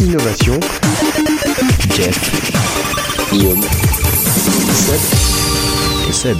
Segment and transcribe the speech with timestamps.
[0.00, 0.58] Innovation.
[1.94, 3.60] Jeff Guillaume.
[4.72, 6.08] Seb.
[6.08, 6.38] Et Seb.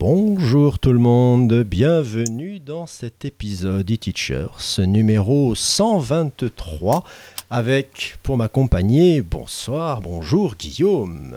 [0.00, 7.04] Bonjour tout le monde, bienvenue dans cet épisode e-Teachers, numéro 123,
[7.50, 11.36] avec pour m'accompagner, bonsoir, bonjour Guillaume.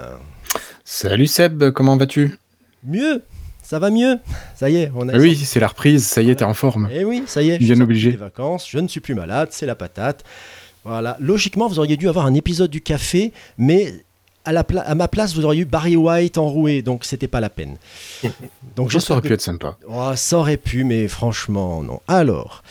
[0.83, 2.39] Salut Seb, comment vas-tu?
[2.83, 3.21] Mieux,
[3.61, 4.17] ça va mieux,
[4.55, 5.13] ça y est, on a...
[5.13, 6.89] Ah Oui, c'est la reprise, ça y est, t'es en forme.
[6.91, 9.49] Eh oui, ça y est, je Bien suis des vacances, je ne suis plus malade,
[9.51, 10.23] c'est la patate.
[10.83, 13.93] Voilà, logiquement, vous auriez dû avoir un épisode du café, mais
[14.45, 17.39] à, la pla- à ma place, vous auriez eu Barry White enroué, donc c'était pas
[17.39, 17.77] la peine.
[18.75, 19.77] Donc Ça aurait que- pu être sympa.
[19.87, 21.99] Oh, ça aurait pu, mais franchement, non.
[22.07, 22.63] Alors,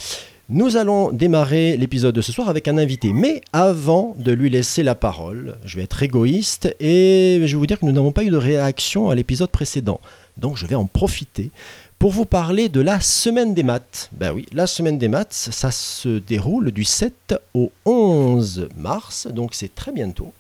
[0.49, 3.13] nous allons démarrer l'épisode de ce soir avec un invité.
[3.13, 7.67] Mais avant de lui laisser la parole, je vais être égoïste et je vais vous
[7.67, 10.01] dire que nous n'avons pas eu de réaction à l'épisode précédent.
[10.37, 11.53] Donc, je vais en profiter
[12.01, 14.09] pour vous parler de la semaine des maths.
[14.13, 19.51] Ben oui, la semaine des maths, ça se déroule du 7 au 11 mars, donc
[19.53, 20.33] c'est très bientôt.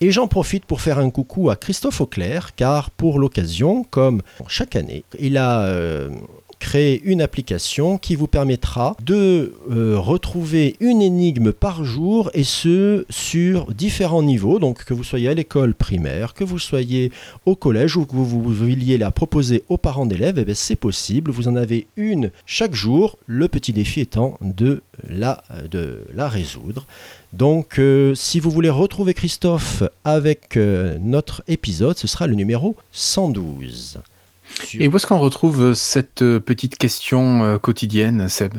[0.00, 4.74] Et j'en profite pour faire un coucou à Christophe Auclair, car pour l'occasion, comme chaque
[4.74, 6.10] année, il a euh,
[6.62, 13.04] créé une application qui vous permettra de euh, retrouver une énigme par jour, et ce
[13.10, 14.60] sur différents niveaux.
[14.60, 17.10] Donc que vous soyez à l'école primaire, que vous soyez
[17.46, 21.32] au collège ou que vous, vouliez la proposer aux parents d'élèves, eh c'est possible.
[21.32, 26.86] Vous en avez une chaque jour, le petit défi étant de la, de la résoudre.
[27.32, 32.76] Donc, euh, si vous voulez retrouver Christophe avec euh, notre épisode, ce sera le numéro
[32.92, 33.98] 112.
[34.64, 38.54] Sur, Et où est-ce qu'on retrouve euh, cette euh, petite question euh, quotidienne, Seb?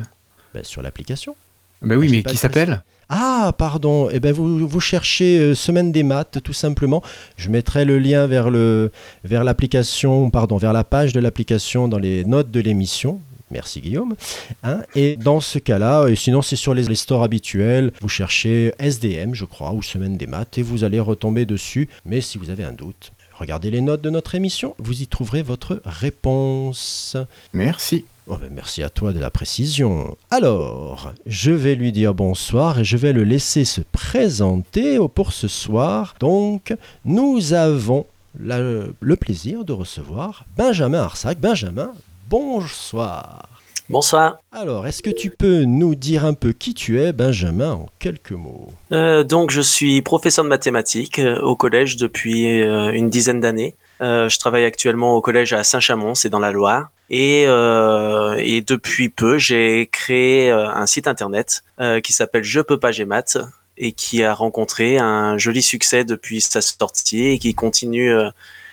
[0.54, 1.36] Ben, sur l'application.
[1.82, 2.82] Ben oui, J'ai mais qui s'appelle?
[3.08, 4.08] Ah, pardon.
[4.10, 7.02] Eh ben, vous, vous cherchez euh, Semaine des maths, tout simplement.
[7.36, 8.90] Je mettrai le lien vers le
[9.24, 13.20] vers l'application, pardon, vers la page de l'application dans les notes de l'émission.
[13.50, 14.16] Merci Guillaume.
[14.62, 18.72] Hein, et dans ce cas-là, et sinon c'est sur les, les stores habituels, vous cherchez
[18.78, 21.88] SDM, je crois, ou Semaine des maths, et vous allez retomber dessus.
[22.04, 25.42] Mais si vous avez un doute, regardez les notes de notre émission, vous y trouverez
[25.42, 27.16] votre réponse.
[27.52, 28.04] Merci.
[28.26, 30.16] Oh ben, merci à toi de la précision.
[30.30, 35.46] Alors, je vais lui dire bonsoir et je vais le laisser se présenter pour ce
[35.48, 36.14] soir.
[36.20, 36.74] Donc,
[37.04, 38.06] nous avons
[38.40, 38.60] la-
[38.98, 41.38] le plaisir de recevoir Benjamin Arsac.
[41.38, 41.92] Benjamin,
[42.30, 43.53] bonsoir.
[43.90, 44.38] Bonsoir.
[44.50, 48.32] Alors, est-ce que tu peux nous dire un peu qui tu es, Benjamin, en quelques
[48.32, 48.70] mots?
[48.92, 53.74] Euh, donc, je suis professeur de mathématiques euh, au collège depuis euh, une dizaine d'années.
[54.00, 56.90] Je travaille actuellement au collège à Saint-Chamond, c'est dans la Loire.
[57.08, 61.62] Et, et depuis peu, j'ai créé un site internet
[62.02, 63.38] qui s'appelle Je peux pas j'ai maths
[63.78, 68.12] et qui a rencontré un joli succès depuis sa sortie et qui continue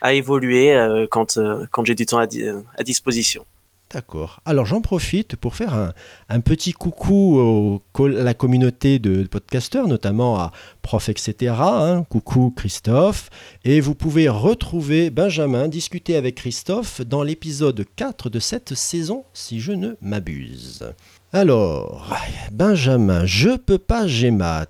[0.01, 0.75] à évoluer
[1.11, 1.39] quand,
[1.72, 3.45] quand j'ai du temps à, di- à disposition.
[3.94, 4.40] D'accord.
[4.46, 5.94] Alors j'en profite pour faire
[6.29, 11.56] un, petit coucou à la communauté de podcasteurs, notamment à Prof, etc.
[11.59, 12.06] hein.
[12.09, 13.29] Coucou Christophe.
[13.66, 19.59] Et vous pouvez retrouver Benjamin, discuter avec Christophe dans l'épisode 4 de cette saison, si
[19.59, 20.94] je ne m'abuse.
[21.34, 22.13] Alors,
[22.52, 24.68] Benjamin, je peux pas Gmat.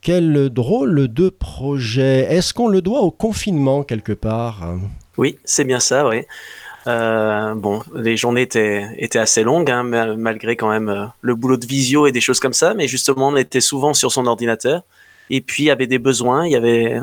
[0.00, 2.26] Quel drôle de projet.
[2.30, 4.74] Est-ce qu'on le doit au confinement quelque part?
[5.18, 6.24] Oui, c'est bien ça, oui.
[6.86, 11.34] Euh, bon, les journées étaient, étaient assez longues, hein, mal- malgré quand même euh, le
[11.34, 14.26] boulot de visio et des choses comme ça, mais justement, on était souvent sur son
[14.26, 14.82] ordinateur.
[15.28, 17.00] Et puis, il y avait des besoins, il y avait euh,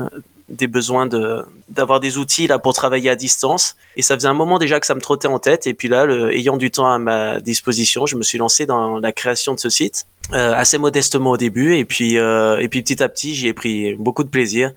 [0.48, 3.76] des besoins de d'avoir des outils là pour travailler à distance.
[3.96, 5.66] Et ça faisait un moment déjà que ça me trottait en tête.
[5.66, 8.98] Et puis là, le- ayant du temps à ma disposition, je me suis lancé dans
[8.98, 11.76] la création de ce site, euh, assez modestement au début.
[11.76, 14.72] Et puis, et puis petit à petit, j'y ai pris beaucoup de plaisir.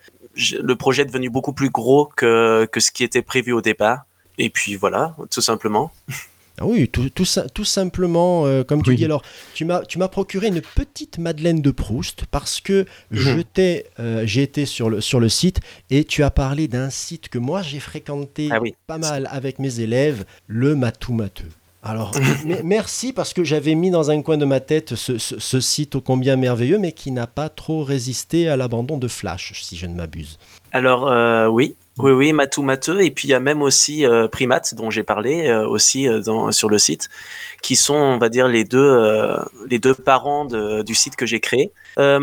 [0.61, 4.01] Le projet est devenu beaucoup plus gros que, que ce qui était prévu au départ.
[4.37, 5.91] Et puis voilà, tout simplement.
[6.59, 8.95] Ah oui, tout, tout, tout simplement, euh, comme tu Oui.
[8.95, 9.21] dis, alors,
[9.53, 14.23] tu m'as, tu m'as procuré une petite Madeleine de Proust parce que je t'ai, euh,
[14.25, 15.59] j'ai été sur le, sur le site
[15.91, 18.73] et tu as parlé d'un site que moi j'ai fréquenté Ah oui.
[18.87, 21.45] pas mal avec mes élèves, le Matou Mateux.
[21.83, 22.11] Alors,
[22.43, 25.59] mais- merci parce que j'avais mis dans un coin de ma tête ce, ce- ce
[25.61, 29.77] site ô combien merveilleux, mais qui n'a pas trop résisté à l'abandon de Flash, si
[29.77, 30.39] je ne m'abuse.
[30.71, 33.01] Alors euh, oui, oui, oui, Matou Mateux.
[33.01, 36.51] Et puis il y a même aussi euh, Primate, dont j'ai parlé euh, aussi euh,
[36.51, 37.09] sur le site,
[37.61, 39.37] qui sont, on va dire, les deux, euh,
[40.05, 41.71] parents du site que j'ai créé.
[41.97, 42.19] Euh,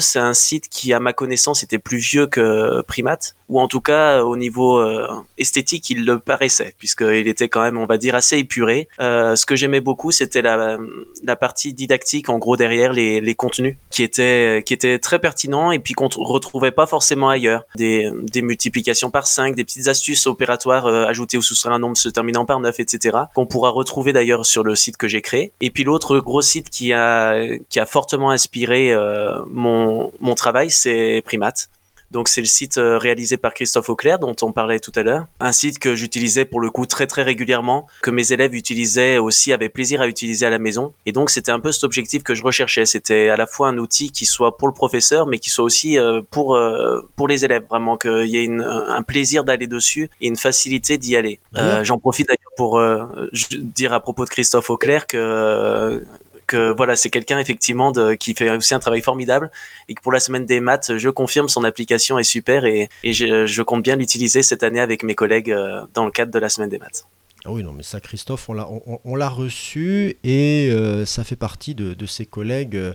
[0.00, 3.80] c'est un site qui, à ma connaissance, était plus vieux que Primate, ou en tout
[3.80, 5.08] cas au niveau euh,
[5.38, 8.88] esthétique, il le paraissait, puisqu'il était quand même, on va dire, assez épuré.
[9.00, 10.78] Euh, ce que j'aimais beaucoup, c'était la,
[11.24, 15.78] la partie didactique, en gros derrière les, les contenus, qui étaient qui très pertinents et
[15.78, 17.64] puis qu'on retrouvait pas forcément ailleurs.
[17.76, 21.96] Des, des multiplications par 5, des petites astuces opératoires euh, ajouter ou soustraire un nombre
[21.96, 23.18] se terminant par 9, etc.
[23.34, 25.52] Qu'on pourra retrouver d'ailleurs sur le site que j'ai créé.
[25.60, 27.34] Et puis l'autre gros site qui a
[27.68, 29.09] qui a fortement inspiré euh,
[29.48, 31.68] mon mon travail, c'est Primate.
[32.10, 35.26] Donc c'est le site euh, réalisé par Christophe Auclair dont on parlait tout à l'heure.
[35.38, 39.52] Un site que j'utilisais pour le coup très très régulièrement, que mes élèves utilisaient aussi,
[39.52, 40.92] avaient plaisir à utiliser à la maison.
[41.06, 42.84] Et donc c'était un peu cet objectif que je recherchais.
[42.84, 45.98] C'était à la fois un outil qui soit pour le professeur, mais qui soit aussi
[45.98, 47.64] euh, pour euh, pour les élèves.
[47.70, 51.38] Vraiment qu'il y ait une, un plaisir d'aller dessus et une facilité d'y aller.
[51.56, 53.06] Euh, J'en profite d'ailleurs pour euh,
[53.52, 56.02] dire à propos de Christophe Auclair que
[56.52, 59.50] que voilà, c'est quelqu'un effectivement de, qui fait aussi un travail formidable
[59.88, 63.12] et que pour la semaine des maths, je confirme son application est super et, et
[63.18, 66.40] je, je compte bien l'utiliser cette année avec mes collègues euh, dans le cadre de
[66.40, 67.04] la semaine des maths.
[67.44, 71.22] Ah oui, non, mais ça, Christophe, on l'a on, on l'a reçu et euh, ça
[71.24, 72.92] fait partie de, de ses collègues euh,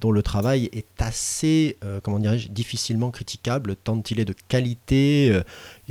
[0.00, 5.30] dont le travail est assez, euh, comment dirais-je, difficilement critiquable, tant il est de qualité,
[5.30, 5.42] euh,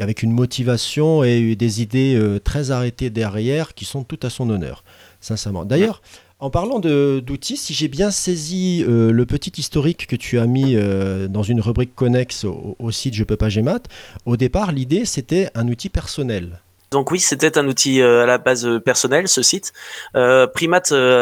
[0.03, 4.49] avec une motivation et des idées euh, très arrêtées derrière qui sont tout à son
[4.49, 4.83] honneur,
[5.21, 5.63] sincèrement.
[5.63, 6.01] D'ailleurs,
[6.43, 10.75] en parlant d'outils, si j'ai bien saisi euh, le petit historique que tu as mis
[10.75, 13.83] euh, dans une rubrique connexe au, site Je peux pas Gmat,
[14.25, 16.59] au départ, l'idée c'était un outil personnel.
[16.91, 19.71] Donc oui, c'était un outil euh, à la base personnel, ce site.
[20.17, 20.47] Euh,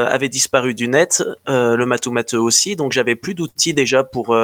[0.09, 4.35] avait disparu du net, euh, le Mathoumateux aussi, donc j'avais plus d'outils déjà pour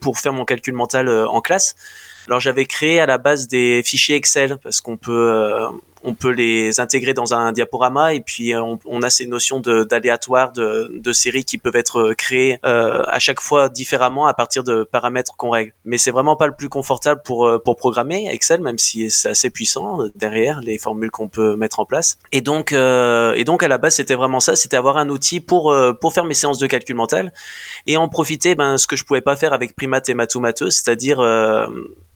[0.00, 1.76] pour faire mon calcul mental en classe.
[2.26, 5.68] Alors j'avais créé à la base des fichiers Excel parce qu'on peut
[6.02, 9.84] on peut les intégrer dans un diaporama et puis euh, on, a ces notions de-
[9.84, 14.34] d'aléatoire de, de séries qui peuvent être euh, créées euh, à chaque fois différemment à
[14.34, 15.72] partir de paramètres qu'on règle.
[15.84, 19.50] Mais c'est vraiment pas le plus confortable pour pour programmer Excel, même si c'est assez
[19.50, 22.18] puissant derrière les formules qu'on peut mettre en place.
[22.32, 25.74] Et donc et donc à la base c'était vraiment ça, c'était avoir un outil pour
[26.00, 27.32] pour faire mes séances de calcul mental
[27.86, 31.20] et en profiter ben ce que je pouvais pas faire avec Primate et Mathoumateux, c'est-à-dire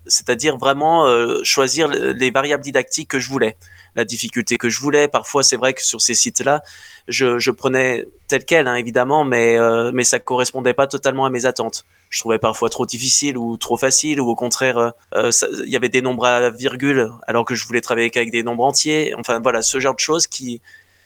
[0.06, 1.06] c'est-à-dire vraiment
[1.42, 3.56] choisir les variables didactiques que je voulais,
[3.96, 5.08] la difficulté que je voulais.
[5.08, 6.62] Parfois, c'est vrai que sur ces sites-là,
[7.08, 11.30] je, je prenais tel quel, hein, évidemment, mais euh, mais ça correspondait pas totalement à
[11.30, 11.84] mes attentes.
[12.10, 15.30] Je trouvais parfois trop difficile ou trop facile, ou au contraire, euh, euh,
[15.64, 18.64] il y avait des nombres à virgule alors que je voulais travailler avec des nombres
[18.64, 19.14] entiers.
[19.18, 20.60] Enfin voilà, ce genre de choses qui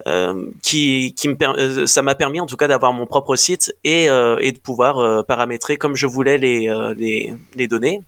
[0.06, 3.75] euh, qui, qui me euh, ça m'a permis en tout cas d'avoir mon propre site
[3.82, 8.02] et, euh, et de pouvoir euh, paramétrer comme je voulais les, euh, les, les données.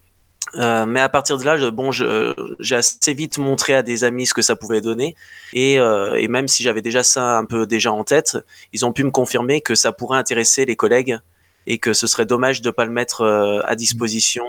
[0.56, 4.26] Euh, mais à partir de là, je, bon, j'ai assez vite montré à des amis
[4.26, 5.14] ce que ça pouvait donner,
[5.52, 8.36] et, euh, et même si j'avais déjà ça un peu déjà en tête,
[8.72, 11.18] ils ont pu me confirmer que ça pourrait intéresser les collègues
[11.66, 14.44] et que ce serait dommage de pas le mettre euh, à disposition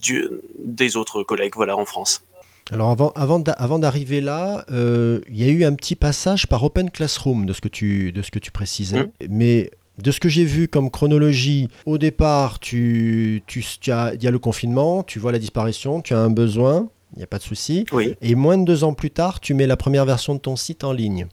[0.00, 0.28] du,
[0.62, 2.22] des autres collègues, voilà, en France.
[2.70, 6.62] Alors avant, avant, d'a- avant d'arriver là, il y a eu un petit passage par
[6.62, 9.04] Open Classroom de ce que tu, de ce que tu précisais.
[9.04, 9.10] Mm.
[9.30, 9.70] Mais
[10.02, 14.26] de ce que j'ai vu comme chronologie, au départ, tu, tu, tu as, il y
[14.26, 17.38] a le confinement, tu vois la disparition, tu as un besoin, il n'y a pas
[17.38, 17.84] de souci.
[17.92, 20.56] Oui, Et moins de deux ans plus tard, tu mets la première version de ton
[20.56, 21.26] site en ligne.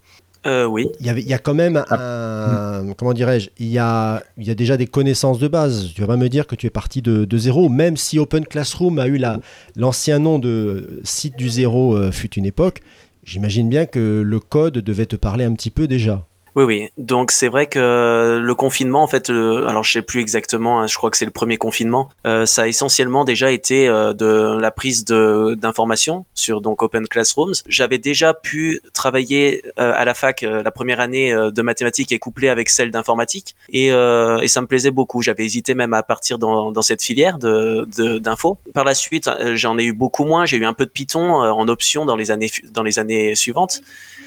[0.47, 0.87] euh, oui.
[0.99, 2.93] Il y, avait, il y a quand même un.
[2.97, 5.91] Comment dirais-je il y, a, il y a déjà des connaissances de base.
[5.93, 8.45] Tu vas pas me dire que tu es parti de, de zéro, même si Open
[8.45, 9.39] Classroom a eu la-
[9.75, 12.81] l'ancien nom de site du zéro euh, fut une époque.
[13.23, 16.25] J'imagine bien que le code devait te parler un petit peu déjà.
[16.55, 16.89] Oui, oui.
[16.97, 20.87] Donc c'est vrai que le confinement, en fait, euh, alors je sais plus exactement, hein,
[20.87, 24.57] je crois que c'est le premier confinement, euh, ça a essentiellement déjà été euh, de
[24.57, 27.55] la prise de d'informations sur donc Open Classrooms.
[27.67, 32.13] J'avais déjà pu travailler euh, à la fac euh, la première année euh, de mathématiques
[32.13, 35.21] et couplée avec celle d'informatique, et, euh, et ça me plaisait beaucoup.
[35.21, 38.57] J'avais hésité même à partir dans, dans cette filière de de- d'info.
[38.73, 40.45] Par la suite, euh, j'en ai eu beaucoup moins.
[40.45, 43.35] J'ai eu un peu de Python euh, en option dans les années dans les années
[43.35, 43.81] suivantes.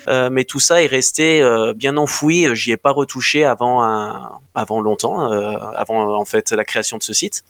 [0.07, 2.55] Euh, mais tout ça est resté euh, bien enfoui.
[2.55, 7.03] J'y ai pas retouché avant un- avant longtemps, euh, avant en fait la création de
[7.03, 7.43] ce site.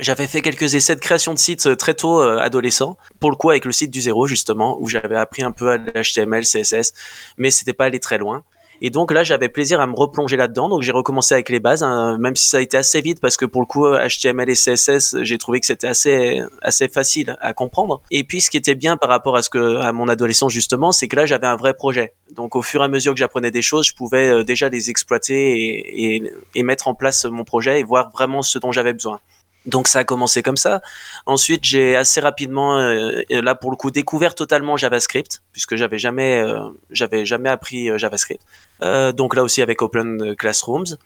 [0.00, 3.36] J'avais fait quelques essais de création de sites euh, très tôt, euh, adolescent, pour le
[3.36, 6.92] coup avec le site du zéro justement, où j'avais appris un peu à l'HTML, CSS,
[7.36, 8.44] mais c'était pas allé très loin.
[8.80, 10.68] Et donc là, j'avais plaisir à me replonger là-dedans.
[10.68, 13.36] Donc j'ai recommencé avec les bases, hein, même si ça a été assez vite parce
[13.36, 17.52] que pour le coup, HTML et CSS, j'ai trouvé que c'était assez assez facile à
[17.52, 18.02] comprendre.
[18.10, 20.92] Et puis ce qui était bien par rapport à ce que à mon adolescence justement,
[20.92, 22.14] c'est que là j'avais un vrai projet.
[22.34, 24.90] Donc au fur et à mesure que j'apprenais des choses, je pouvais euh, déjà les
[24.90, 28.92] exploiter et, et, et mettre en place mon projet et voir vraiment ce dont j'avais
[28.92, 29.20] besoin.
[29.66, 30.80] Donc ça a commencé comme ça.
[31.26, 36.40] Ensuite, j'ai assez rapidement, euh, là pour le coup, découvert totalement JavaScript puisque j'avais jamais,
[36.40, 38.40] euh, j'avais jamais appris euh, JavaScript.
[38.80, 40.96] Donc là aussi avec Open Classrooms.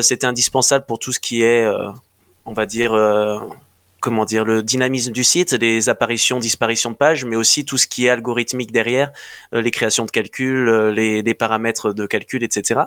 [0.00, 1.66] C'était indispensable pour tout ce qui est,
[2.46, 2.92] on va dire,
[4.00, 7.86] comment dire, le dynamisme du site, les apparitions, disparitions de pages, mais aussi tout ce
[7.86, 9.12] qui est algorithmique derrière,
[9.52, 12.80] les créations de calculs, les, les paramètres de calcul, etc.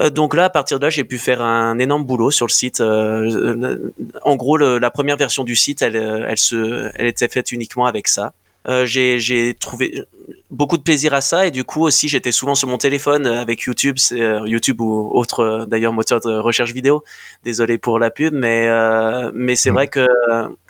[0.00, 2.52] Euh, donc là, à partir de là, j'ai pu faire un énorme boulot sur le
[2.52, 2.80] site.
[2.80, 3.76] Euh,
[4.22, 7.52] en gros, le- la première version du site, elle, euh, elle, se, elle était faite
[7.52, 8.32] uniquement avec ça.
[8.68, 10.04] Euh, j'ai trouvé
[10.52, 13.62] beaucoup de plaisir à ça et du coup aussi j'étais souvent sur mon téléphone avec
[13.62, 17.02] YouTube, euh, YouTube ou autre d'ailleurs moteur de recherche vidéo.
[17.42, 19.74] Désolé pour la pub, mais euh, mais c'est Mm.
[19.74, 20.06] vrai que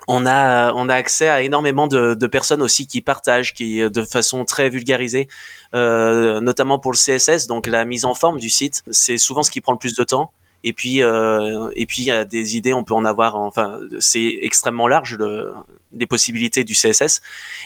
[0.08, 4.02] on a on a accès à énormément de, de personnes aussi qui partagent, qui de
[4.04, 5.28] façon très vulgarisée,
[5.74, 9.50] euh, notamment pour le CSS, donc la mise en forme du site, c'est souvent ce
[9.50, 10.32] qui prend le plus de temps.
[10.64, 13.34] Et puis, euh, et puis il y a des idées, on peut en avoir.
[13.34, 15.52] Enfin, c'est extrêmement large le,
[15.92, 17.20] les possibilités du CSS.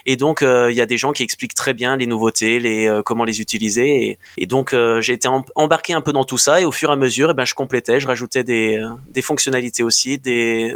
[0.07, 2.87] Et donc, euh, il y a des gens qui expliquent très bien les nouveautés, les
[2.87, 4.19] euh, comment les utiliser.
[4.39, 6.61] Et, donc, euh, j'ai été em- embarqué un peu dans tout ça.
[6.61, 9.23] Et au fur et à mesure, eh ben, je complétais, je rajoutais des, euh, des
[9.23, 10.75] fonctionnalités aussi, des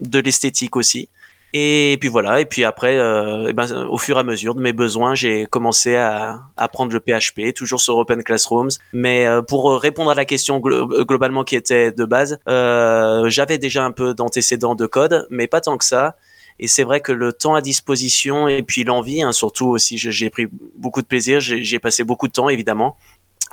[0.00, 1.08] de l'esthétique aussi.
[1.56, 4.60] Et puis voilà, et puis après, euh, eh ben, au fur et à mesure de
[4.60, 8.70] mes besoins, j'ai commencé à apprendre le PHP, toujours sur Open Classrooms.
[8.92, 13.58] Mais euh, pour répondre à la question glo- globalement qui était de base, euh, j'avais
[13.58, 16.16] déjà un peu d'antécédents de code, mais pas tant que ça.
[16.58, 20.30] Et c'est vrai que le temps à disposition et puis l'envie, hein, surtout aussi, j'ai-
[20.30, 22.96] pris beaucoup de plaisir, j'ai passé beaucoup de temps évidemment,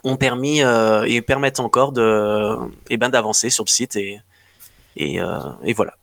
[0.04, 2.56] ont permis euh, et permettent encore de,
[2.90, 4.20] eh ben, d'avancer sur le site et,
[4.98, 5.94] et, euh, et voilà.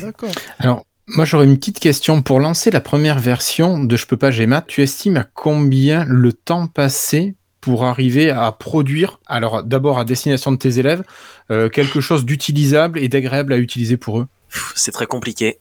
[0.00, 0.30] D'accord.
[0.60, 2.20] Alors, moi, j'aurais une petite question.
[2.20, 6.32] Pour lancer la première version de Je peux pas Gmat, tu estimes à combien le
[6.32, 11.02] temps passé pour arriver à produire, alors d'abord à destination de tes élèves,
[11.50, 14.26] euh, quelque chose d'utilisable et d'agréable à utiliser pour eux?
[14.74, 15.58] C'est très compliqué.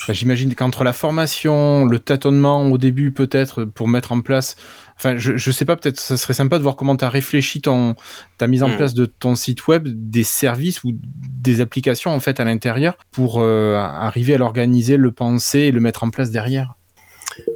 [0.00, 4.56] Enfin, J'imagine qu'entre la formation, le tâtonnement au début peut-être pour mettre en place,
[4.96, 7.60] enfin je, je sais pas, peut-être ça serait sympa de voir comment tu as réfléchi
[7.60, 7.94] ton,
[8.38, 8.76] ta mise en Mm.
[8.76, 13.40] place de ton site web, des services ou des applications en fait à l'intérieur pour
[13.40, 16.74] euh, arriver à l'organiser, le penser et le mettre en place derrière.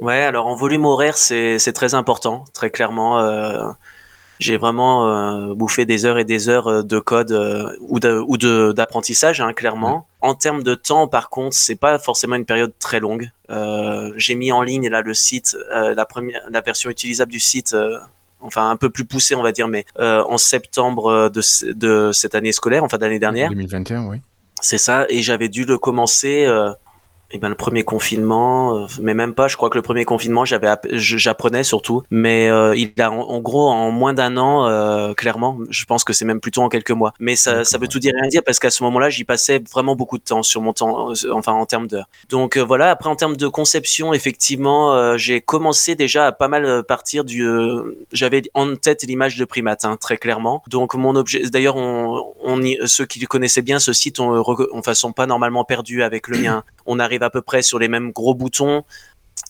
[0.01, 3.19] Ouais, alors en volume horaire, c'est c'est très important, très clairement.
[3.19, 3.69] euh,
[4.39, 8.23] j'ai vraiment euh, bouffé des heures et des heures euh, de code euh, ou de-
[8.27, 10.07] ou de- d'apprentissage, hein, clairement.
[10.21, 13.29] En termes de temps, par contre, c'est pas forcément une période très longue.
[13.49, 17.39] Euh, j'ai mis en ligne là le site, euh, la première, la version utilisable du
[17.39, 17.73] site.
[17.73, 17.97] euh,
[18.39, 22.35] Enfin, un peu plus poussée, on va dire, mais euh, en septembre de, de cette
[22.35, 23.49] année scolaire, enfin d'année dernière.
[23.49, 24.17] 2021, oui.
[24.61, 26.45] C'est ça, et j'avais dû le commencer.
[27.29, 29.49] Et ben le premier confinement, euh, mais même pas.
[29.49, 32.03] Je crois que le premier confinement, j'avais, j'apprenais surtout.
[32.09, 35.57] Mais euh, il a en, en gros en moins d'un an, euh, clairement.
[35.69, 37.13] Je pense que c'est même plutôt en quelques mois.
[37.19, 39.61] Mais ça, ça veut tout dire et rien dire parce qu'à ce moment-là, j'y passais
[39.73, 42.07] vraiment beaucoup de temps sur mon temps, euh, enfin en termes d'heures.
[42.29, 42.91] Donc euh, voilà.
[42.91, 47.43] Après en termes de conception, effectivement, euh, j'ai commencé déjà à pas mal partir du.
[47.45, 50.63] euh, j'avais en tête l'image de primate, hein, très clairement.
[50.67, 51.41] Donc mon objet.
[51.49, 54.43] D'ailleurs, on, on y- ceux qui connaissaient bien ce site, on,
[54.73, 56.63] enfin, sont pas normalement perdus avec le mien.
[56.87, 58.83] On arrive à peu près sur les mêmes gros boutons.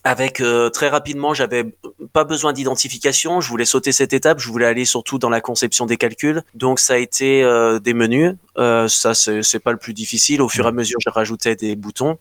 [0.03, 1.65] Avec euh, très rapidement, j'avais
[2.13, 3.41] pas besoin d'identification.
[3.41, 4.39] Je voulais sauter cette étape.
[4.39, 6.43] Je voulais aller surtout dans la conception des calculs.
[6.53, 8.35] Donc ça a été euh, des menus.
[8.57, 10.41] Euh, ça c'est pas le plus difficile.
[10.41, 12.17] Au fur et à mesure, je rajoutais des boutons.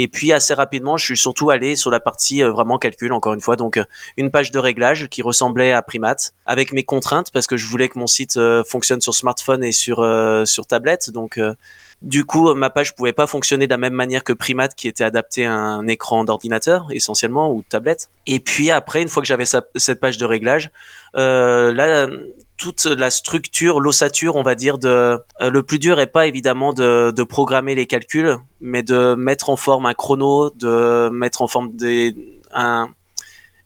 [0.00, 3.34] Et puis assez rapidement, je suis surtout allé sur la partie euh, vraiment calcul, encore
[3.34, 3.56] une fois.
[3.56, 3.84] Donc euh,
[4.16, 7.88] une page de réglage qui ressemblait à Primate, avec mes contraintes, parce que je voulais
[7.88, 9.96] que mon site euh, fonctionne sur smartphone et sur,
[10.46, 11.10] sur tablette.
[11.10, 11.40] Donc
[12.00, 15.02] du coup, ma page pouvait pas fonctionner de la même manière que Primate, qui était
[15.02, 18.08] adapté à un écran d'ordinateur essentiellement ou de tablette.
[18.26, 20.70] Et puis après, une fois que j'avais cette page de réglage,
[21.16, 22.08] euh, là,
[22.58, 26.72] toute la structure, l'ossature, on va dire, de euh, le plus dur est pas évidemment
[26.74, 31.48] de, de programmer les calculs, mais de mettre en forme un chrono, de mettre en
[31.48, 32.14] forme des
[32.52, 32.90] un,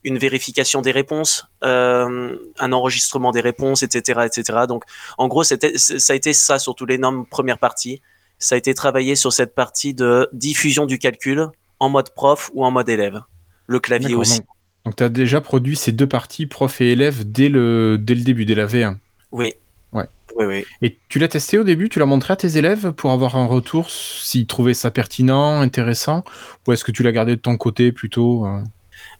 [0.04, 4.60] une vérification des réponses, euh, un enregistrement des réponses, etc., etc.
[4.68, 4.84] Donc,
[5.18, 8.02] en gros, c'était, ça a été ça surtout l'énorme première partie.
[8.38, 12.64] Ça a été travaillé sur cette partie de diffusion du calcul en mode prof ou
[12.64, 13.22] en mode élève.
[13.66, 14.38] Le clavier D'accord, aussi.
[14.38, 14.48] Donc,
[14.84, 18.22] donc tu as déjà produit ces deux parties, prof et élève, dès le, dès le
[18.22, 18.96] début, dès la V1.
[19.30, 19.54] Oui.
[19.92, 20.06] Ouais.
[20.36, 20.64] Oui, oui.
[20.80, 23.46] Et tu l'as testé au début, tu l'as montré à tes élèves pour avoir un
[23.46, 26.24] retour, s'ils trouvaient ça pertinent, intéressant,
[26.66, 28.60] ou est-ce que tu l'as gardé de ton côté plutôt euh?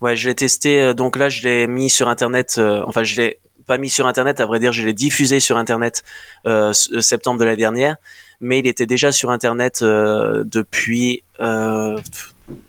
[0.01, 0.81] Ouais, je l'ai testé.
[0.81, 2.57] euh, Donc là, je l'ai mis sur Internet.
[2.59, 4.41] euh, enfin, je l'ai pas mis sur Internet.
[4.41, 6.03] À vrai dire, je l'ai diffusé sur Internet
[6.47, 7.97] euh, septembre de l'année dernière.
[8.41, 11.23] Mais il était déjà sur Internet depuis.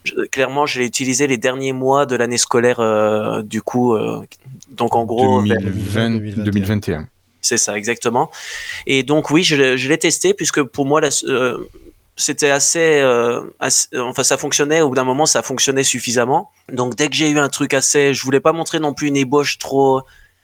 [0.03, 2.79] Je- clairement, je l'ai utilisé les derniers mois de l'année scolaire.
[2.79, 4.21] euh, du coup, euh,
[4.69, 6.43] donc en gros, vers- 2020, 2021.
[6.43, 7.07] 2021.
[7.41, 8.29] c'est ça, exactement.
[8.87, 11.57] Et donc oui, je, l'ai- je l'ai testé puisque pour moi, la- euh,
[12.15, 14.81] c'était assez, euh, assez- enfin ça fonctionnait.
[14.81, 16.51] Au bout d'un moment, ça fonctionnait suffisamment.
[16.71, 19.17] Donc dès que j'ai eu un truc assez, je voulais pas montrer non plus une
[19.17, 20.01] ébauche trop,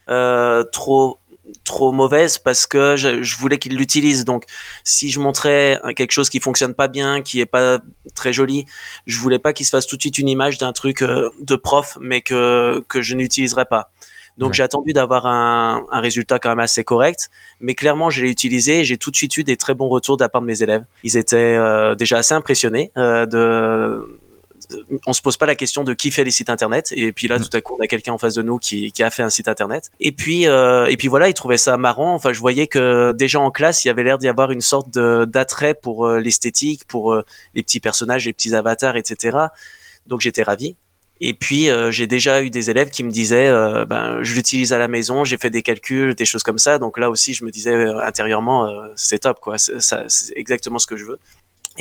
[0.10, 1.20] euh, trop
[1.64, 4.26] trop mauvaise parce que je, je voulais qu'il l'utilise.
[4.26, 4.46] Donc,
[4.84, 7.80] si je montrais quelque chose qui fonctionne pas bien, qui est pas
[8.16, 8.66] très joli,
[9.06, 11.56] je voulais pas qu'il se fasse tout de suite une image d'un truc euh, de
[11.56, 13.92] prof, mais que que je n'utiliserai pas.
[14.38, 14.56] Donc Ouais.
[14.56, 17.30] j'ai attendu d'avoir un, un résultat quand même assez correct,
[17.60, 20.16] mais clairement je l'ai utilisé et j'ai tout de suite eu des très bons retours
[20.16, 20.86] de la part de mes élèves.
[21.04, 24.20] Ils étaient euh, déjà assez impressionnés euh, de
[25.06, 26.94] on se pose pas la question de qui fait les sites internet.
[26.96, 27.44] Et puis là Mm.
[27.44, 29.30] tout à coup on a quelqu'un en face de nous qui, qui a fait un
[29.30, 29.90] site internet.
[30.00, 32.14] Et puis euh, et puis voilà ils trouvaient ça marrant.
[32.14, 34.90] Enfin je voyais que déjà en classe il y avait l'air d'y avoir une sorte
[34.92, 37.24] d'attrait pour euh, l'esthétique pour euh,
[37.56, 39.38] les petits personnages les petits avatars etc
[40.08, 40.76] donc j'étais ravi.
[41.22, 44.72] Et puis euh, j'ai déjà eu des élèves qui me disaient euh, ben je l'utilise
[44.72, 46.80] à la maison j'ai fait des calculs des choses comme ça.
[46.80, 49.58] Donc là aussi je me disais euh, intérieurement c'est top quoi.
[49.58, 51.20] C'est exactement ce que je veux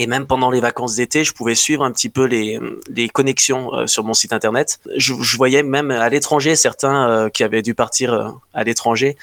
[0.00, 3.75] et même pendant les vacances d'été, je pouvais suivre un petit peu les, les connexions
[3.75, 4.78] euh, sur mon site internet.
[4.97, 9.17] Je, je voyais même à l'étranger certains euh, qui avaient dû partir euh, à l'étranger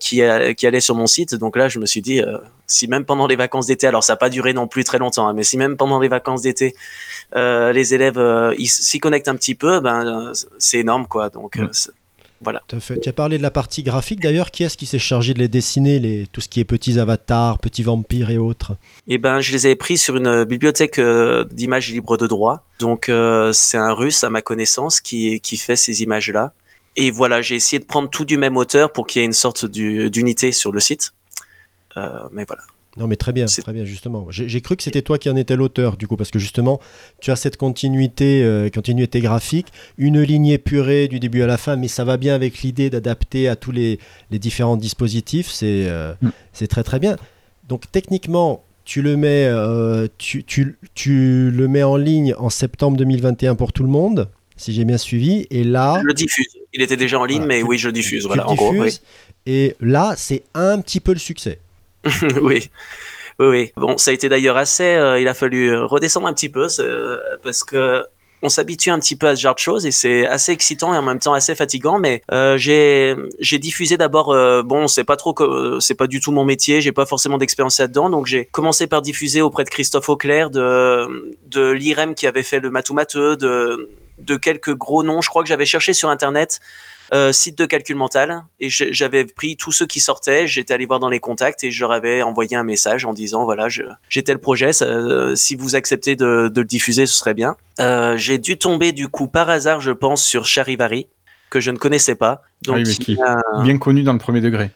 [0.00, 1.36] qui, allaient sur mon site.
[1.36, 2.20] Donc là, je me suis dit,
[2.66, 5.28] si même pendant les vacances d'été, alors ça n'a pas duré non plus très longtemps,
[5.28, 6.74] hein, mais si même pendant les vacances d'été,
[7.36, 8.20] les élèves
[8.58, 11.30] ils s'y connectent un petit peu, ben c'est énorme quoi.
[11.30, 11.60] Donc
[12.44, 13.00] C'est- Tout à fait.
[13.00, 14.50] Tu as parlé de la partie graphique d'ailleurs.
[14.50, 16.26] Qui est-ce qui s'est chargé de les dessiner, les...
[16.30, 18.76] tout ce qui est petits avatars, petits vampires et autres?
[19.08, 22.64] Eh ben, je les ai pris sur une bibliothèque euh, d'images libres de droit.
[22.78, 26.52] Donc, euh, c'est un russe, à ma connaissance, qui, qui fait ces images-là.
[26.96, 29.32] Et voilà, j'ai essayé de prendre tout du même auteur pour qu'il y ait une
[29.32, 31.12] sorte du- d'unité sur le site.
[31.96, 32.62] Euh, mais voilà.
[32.96, 34.26] Non, mais très bien, très bien, justement.
[34.30, 36.80] J'ai cru que c'était toi qui en étais l'auteur, du coup, parce que justement,
[37.20, 39.68] tu as cette continuité, euh, continuité graphique,
[39.98, 43.46] une ligne épurée du début à la fin, mais ça va bien avec l'idée d'adapter
[43.46, 44.00] à tous les,
[44.32, 45.48] les différents dispositifs.
[45.48, 46.30] C'est euh, Mm.
[46.52, 47.16] c'est très, très bien.
[47.68, 52.96] Donc, techniquement, tu le mets, euh, tu, tu- tu le mets en ligne en septembre
[52.96, 55.46] 2021 pour tout le monde, si j'ai bien suivi.
[55.50, 56.48] Et là, Je le diffuse.
[56.72, 58.22] Il était déjà en ligne, Voilà, mais tu- oui, je le diffuse.
[58.22, 58.72] tu Voilà, le en gros.
[58.72, 58.98] Oui.
[59.46, 61.60] Et là, c'est un petit peu le succès.
[62.42, 62.70] oui.
[63.40, 63.72] Oui, oui.
[63.76, 64.82] Bon, ça a été d'ailleurs assez.
[64.84, 66.66] euh, il a fallu euh, redescendre un petit peu
[67.42, 68.04] parce que
[68.40, 70.96] on s'habitue un petit peu à ce genre de choses et c'est assez excitant et
[70.96, 71.98] en même temps assez fatigant.
[71.98, 74.34] Mais euh, j'ai j'ai diffusé d'abord.
[74.64, 75.34] bon, c'est pas trop,
[75.80, 76.80] c'est pas du tout mon métier.
[76.80, 81.36] J'ai pas forcément d'expérience là-dedans, donc j'ai commencé par diffuser auprès de Christophe Auclair, de
[81.46, 85.20] de l'IREM qui avait fait le Matou Mateux, de de quelques gros noms.
[85.20, 86.60] Je crois que j'avais cherché sur internet
[87.14, 91.00] euh, site de calcul mental et j'avais pris tous ceux qui sortaient, j'étais allé voir
[91.00, 94.22] dans les contacts et je leur avais envoyé un message en disant voilà je- j'ai
[94.22, 97.56] tel projet, ça, euh, si vous acceptez de, de le diffuser ce serait bien.
[97.80, 101.06] Euh, j'ai dû tomber du coup par hasard je pense sur Charivari
[101.50, 102.42] que je ne connaissais pas.
[102.62, 104.70] Donc Ah oui, mais qui qui- a- Bien connu dans le premier degré.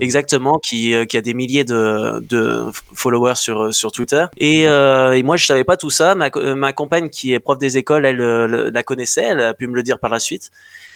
[0.00, 4.24] Exactement, qui, euh, qui a des milliers de, de followers sur, sur Twitter.
[4.38, 6.14] Et, euh, et moi, je savais pas tout ça.
[6.14, 9.24] Ma, co- ma compagne, qui est prof des écoles, elle le- la connaissait.
[9.24, 10.50] Elle a pu me le dire par la suite.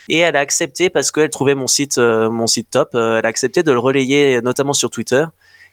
[0.08, 2.90] Et elle a accepté parce qu'elle trouvait mon site, euh, mon site top.
[2.94, 5.24] euh, elle a accepté de le relayer, notamment sur Twitter.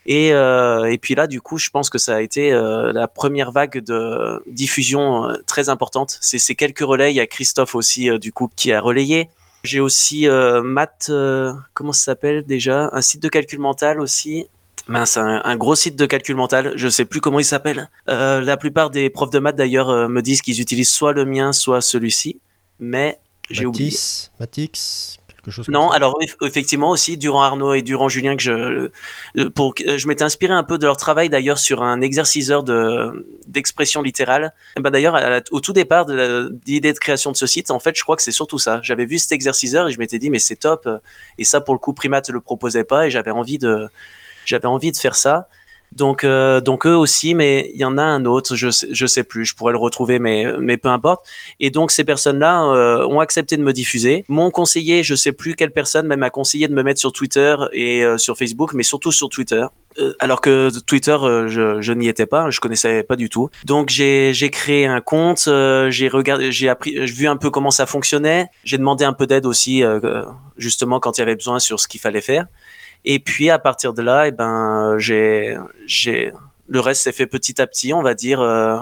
[0.06, 3.52] Et, euh, et puis là, du coup, je pense que ça a été la première
[3.52, 6.18] vague de diffusion très importante.
[6.22, 7.12] C'est ces quelques relais.
[7.12, 9.30] Il y a Christophe aussi, du coup, qui a relayé.
[9.64, 10.62] J'ai aussi euh,
[11.74, 12.90] comment ça s'appelle déjà?
[12.94, 14.48] Un site de calcul mental aussi.
[14.88, 17.90] Mince, un, un gros site de calcul mental, je sais plus comment il s'appelle.
[18.06, 21.82] La plupart des profs de maths d'ailleurs me disent qu'ils utilisent soit le mien, soit
[21.82, 22.40] celui-ci,
[22.80, 23.18] mais
[23.50, 23.92] j'ai oublié.
[24.40, 25.96] Matix, quelque chose Non, ça.
[25.96, 28.52] alors eff- effectivement aussi durant Arnaud et durant Julien que je
[29.38, 32.64] euh, pour que- je m'étais inspiré un peu de leur travail d'ailleurs sur un exerciceur
[32.64, 34.54] de d'expression littérale.
[34.78, 35.20] Et ben d'ailleurs
[35.52, 38.24] au tout départ de l'idée de création de ce site, en fait, je crois que
[38.24, 38.80] c'est surtout ça.
[38.84, 40.90] J'avais vu cet exerciceur et je m'étais dit mais c'est top
[41.38, 43.88] et ça pour le coup Primate le proposait pas et j'avais envie de
[44.46, 45.48] j'avais envie de faire ça.
[45.96, 49.06] Donc, euh, donc eux aussi, mais il y en a un autre, je sais, je
[49.06, 51.26] sais plus, je pourrais le retrouver, mais, mais peu importe.
[51.62, 55.56] Et donc ces personnes-là euh, ont accepté de me diffuser, m'ont conseillé, je sais plus
[55.56, 58.84] quelle personne, même m'a conseillé de me mettre sur Twitter et euh, sur Facebook, mais
[58.84, 59.66] surtout sur Twitter.
[59.98, 63.50] Euh, alors que Twitter, euh, je, je n'y étais pas, je connaissais pas du tout.
[63.64, 67.50] Donc j'ai j'ai créé un compte, euh, j'ai regardé, j'ai appris, j'ai vu un peu
[67.50, 68.48] comment ça fonctionnait.
[68.64, 69.84] J'ai demandé un peu d'aide aussi,
[70.58, 72.48] justement quand il y avait besoin sur ce qu'il fallait faire.
[73.06, 76.34] Et puis à partir de là, eh ben j'ai j'ai
[76.68, 78.78] le reste s'est fait petit à petit, on va dire euh,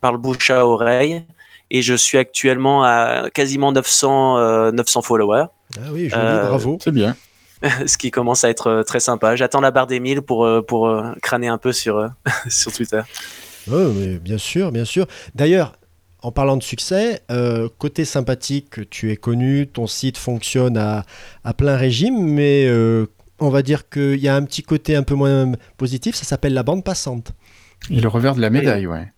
[0.00, 1.24] par le bouche à oreille.
[1.70, 6.78] Et je suis actuellement à quasiment 900 euh, 900 followers, Ah oui, joli, Euh, bravo.
[6.82, 7.14] C'est bien.
[7.86, 9.36] ce qui commence à être euh, très sympa.
[9.36, 12.08] J'attends la barre des 1000 pour euh, pour euh, crâner un peu sur euh,
[12.48, 13.02] sur Twitter.
[13.68, 15.06] Ouais, mais bien sûr, bien sûr.
[15.34, 15.74] D'ailleurs,
[16.22, 21.04] en parlant de succès, euh, côté sympathique, tu es connu, ton site fonctionne à,
[21.44, 23.06] à plein régime, mais euh,
[23.40, 26.54] on va dire qu'il y a un petit côté un peu moins positif, ça s'appelle
[26.54, 27.32] la bande passante.
[27.90, 29.12] Et le revers de la médaille, ouais.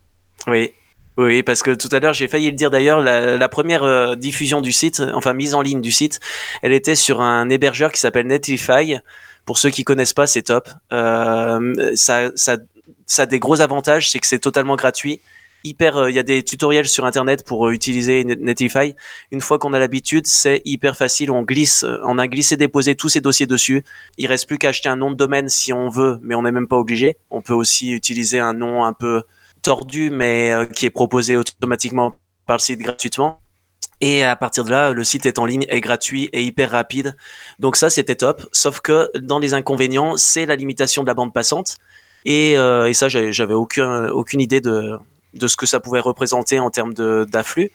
[0.46, 0.72] Oui.
[1.16, 4.14] Oui, parce que tout à l'heure, j'ai failli le dire d'ailleurs, la, la première euh,
[4.14, 6.18] diffusion du site, enfin mise en ligne du site,
[6.62, 8.98] elle était sur un hébergeur qui s'appelle Netlify.
[9.44, 10.70] Pour ceux qui connaissent pas, c'est top.
[10.92, 12.56] Euh, ça, ça,
[13.06, 15.20] ça a des gros avantages, c'est que c'est totalement gratuit.
[15.62, 18.94] Hyper, euh, il y a des tutoriels sur internet pour euh, utiliser Netlify.
[19.31, 21.31] Une fois qu'on a l'habitude, c'est hyper facile.
[21.31, 23.85] On glisse, euh, on a glissé déposé tous ces dossiers dessus.
[24.16, 26.53] Il reste plus qu'à acheter un nom de domaine si on veut, mais on n'est
[26.53, 27.16] même pas obligé.
[27.31, 29.23] On peut aussi utiliser un nom un peu
[29.62, 32.14] tordu, mais qui est proposé automatiquement
[32.46, 33.40] par le site gratuitement.
[34.01, 37.16] Et à partir de là, le site est en ligne, est gratuit et hyper rapide.
[37.59, 38.49] Donc ça, c'était top.
[38.53, 41.77] Sauf que dans les inconvénients, c'est la limitation de la bande passante.
[42.25, 44.99] Et, euh, et ça, j'avais aucun, aucune idée de,
[45.35, 47.73] de ce que ça pouvait représenter en termes d'afflux.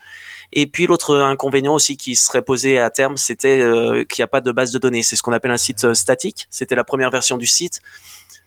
[0.54, 4.28] Et puis l'autre inconvénient aussi qui serait posé à terme, c'était euh, qu'il n'y a
[4.28, 5.04] pas de base de données.
[5.04, 6.48] C'est ce qu'on appelle un site euh, statique.
[6.50, 7.82] C'était la première version du site.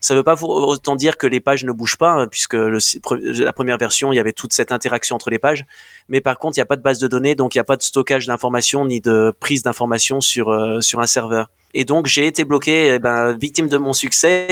[0.00, 3.52] Ça ne veut pas autant dire que les pages ne bougent pas, hein, puisque la
[3.52, 5.64] première version, il y avait toute cette interaction entre les pages.
[6.08, 7.64] Mais par contre, il n'y a pas de base de données, donc il n'y a
[7.64, 11.50] pas de stockage d'informations ni de prise d'informations sur, euh, sur un serveur.
[11.74, 14.46] Et donc, j'ai été bloqué, eh ben, victime de mon succès.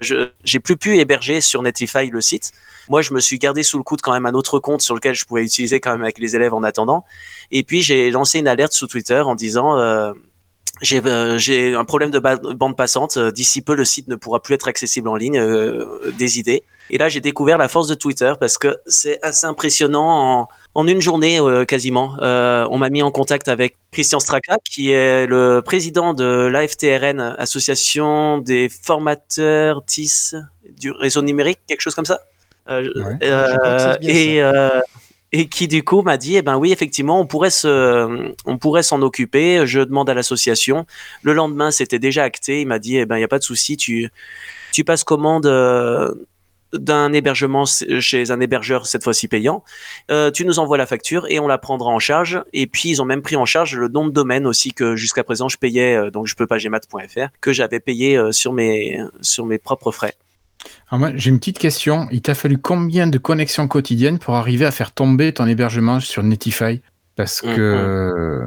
[0.00, 2.52] Je- J'ai plus pu héberger sur Netlify le site.
[2.88, 5.14] Moi, je me suis gardé sous le coude quand même un autre compte sur lequel
[5.16, 7.04] je pouvais utiliser quand même avec les élèves en attendant.
[7.50, 10.12] Et puis, j'ai lancé une alerte sous Twitter en disant euh,
[10.82, 13.16] j'ai euh, un problème de ba- bande passante.
[13.16, 15.38] Euh, D'ici peu, le site ne pourra plus être accessible en ligne.
[15.38, 16.62] euh, des idées.
[16.90, 20.08] Et là, j'ai découvert la force de Twitter parce que c'est assez impressionnant.
[20.42, 24.58] En, en une journée, euh, quasiment, euh, on m'a mis en contact avec Christian Straka,
[24.70, 30.34] qui est le président de l'AFTRN, Association des formateurs TIS
[30.78, 32.20] du réseau numérique, quelque chose comme ça.
[32.68, 33.18] Euh, Ouais.
[33.22, 34.80] euh, et, euh,
[35.32, 38.82] et qui du coup m'a dit, eh ben oui, effectivement, on pourrait se, on pourrait
[38.82, 39.66] s'en occuper.
[39.66, 40.86] Je demande à l'association.
[41.22, 42.60] Le lendemain, c'était déjà acté.
[42.60, 44.10] Il m'a dit, eh ben il y a pas de souci, tu,
[44.72, 46.14] tu passes commande euh,
[46.72, 49.64] d'un hébergement chez un hébergeur cette fois-ci payant.
[50.10, 52.42] Euh, tu nous envoies la facture et on la prendra en charge.
[52.52, 55.24] Et puis ils ont même pris en charge le nom de domaine aussi que jusqu'à
[55.24, 59.46] présent je payais, euh, donc je peux pas gmat.fr, que j'avais payé sur mes sur
[59.46, 60.14] mes propres frais.
[60.90, 62.06] Alors moi, j'ai une petite question.
[62.10, 66.22] Il t'a fallu combien de connexions quotidiennes pour arriver à faire tomber ton hébergement sur
[66.22, 66.80] Netify?
[67.16, 67.56] Parce Mhm.
[67.56, 68.42] que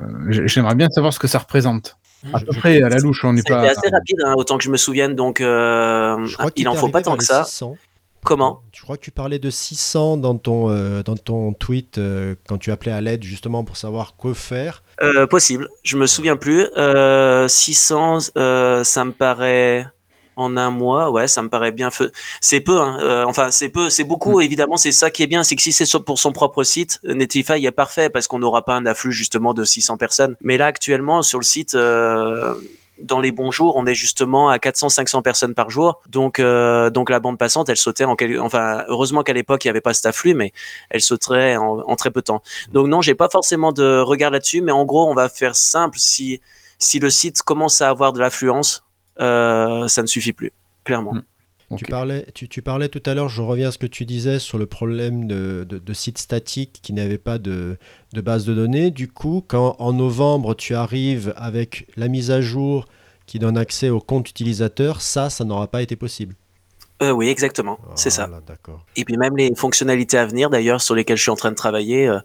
[0.46, 1.98] j'aimerais bien savoir ce que ça représente.
[2.34, 3.62] À Je- peu près, à la louche, on n'est C'était pas.
[3.62, 5.16] assez rapide, hein, autant que je me souvienne.
[5.16, 7.44] Donc euh, Je crois qu'il il en faut pas tant que ça.
[7.46, 7.78] 600.
[8.26, 8.60] Comment?
[8.74, 12.58] Je crois que tu parlais de 600 dans ton, euh, dans ton tweet euh, quand
[12.58, 14.84] tu appelais à l'aide justement pour savoir quoi faire.
[15.02, 15.70] Euh, Possible.
[15.84, 16.68] Je me souviens plus.
[16.78, 19.88] Euh, 600, euh, ça me paraît
[20.40, 21.10] en un mois.
[21.12, 21.90] Ouais, ça me paraît bien.
[22.42, 22.80] C'est peu.
[22.80, 22.98] Hein.
[23.02, 23.90] Euh, enfin, c'est peu.
[23.90, 24.42] C'est beaucoup.
[24.42, 27.66] Évidemment, c'est ça qui est bien, c'est que si c'est pour son propre site, Netlify
[27.66, 30.36] est parfait parce qu'on n'aura pas un afflux justement de 600 personnes.
[30.42, 31.76] Mais là, actuellement, sur le site.
[31.76, 32.56] euh,
[33.02, 36.02] dans les bons jours, on est justement à 400-500 personnes par jour.
[36.10, 38.40] Donc, euh, donc la bande passante, elle sautait en quel...
[38.42, 40.52] enfin, heureusement qu'à l'époque il n'y avait pas cet afflux, mais
[40.90, 42.42] elle sauterait en, en très peu de temps.
[42.74, 45.98] Donc non, j'ai pas forcément de regard là-dessus, mais en gros, on va faire simple.
[45.98, 46.42] Si
[46.80, 48.84] si le site commence à avoir de l'affluence,
[49.20, 50.52] euh, ça ne suffit plus,
[50.84, 51.14] clairement.
[51.14, 51.24] Mm.
[51.78, 54.40] Tu, parlais, tu, tu parlais tout à l'heure, je reviens à ce que tu disais
[54.40, 57.78] sur le problème de, de, de sites statiques qui n'avaient pas de,
[58.14, 58.90] de base de données.
[58.90, 62.88] Du coup, quand en novembre tu arrives avec la mise à jour
[63.28, 66.36] qui donne accès au compte utilisateur, ça, ça n'aura pas été possible.
[67.02, 68.30] Euh, oui, exactement, c'est ça.
[68.98, 71.56] Et puis même les fonctionnalités à venir, d'ailleurs, sur lesquelles je suis en train de
[71.56, 72.20] travailler, euh,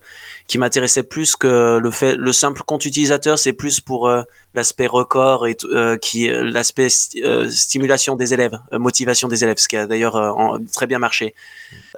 [0.49, 4.23] qui m'intéressaient plus que le fait, le simple compte utilisateur, c'est plus pour euh,
[4.55, 5.57] l'aspect record et
[6.01, 10.99] qui l'aspect sti- stimulation des élèves, motivation des élèves, ce qui a d'ailleurs très bien
[10.99, 11.35] marché.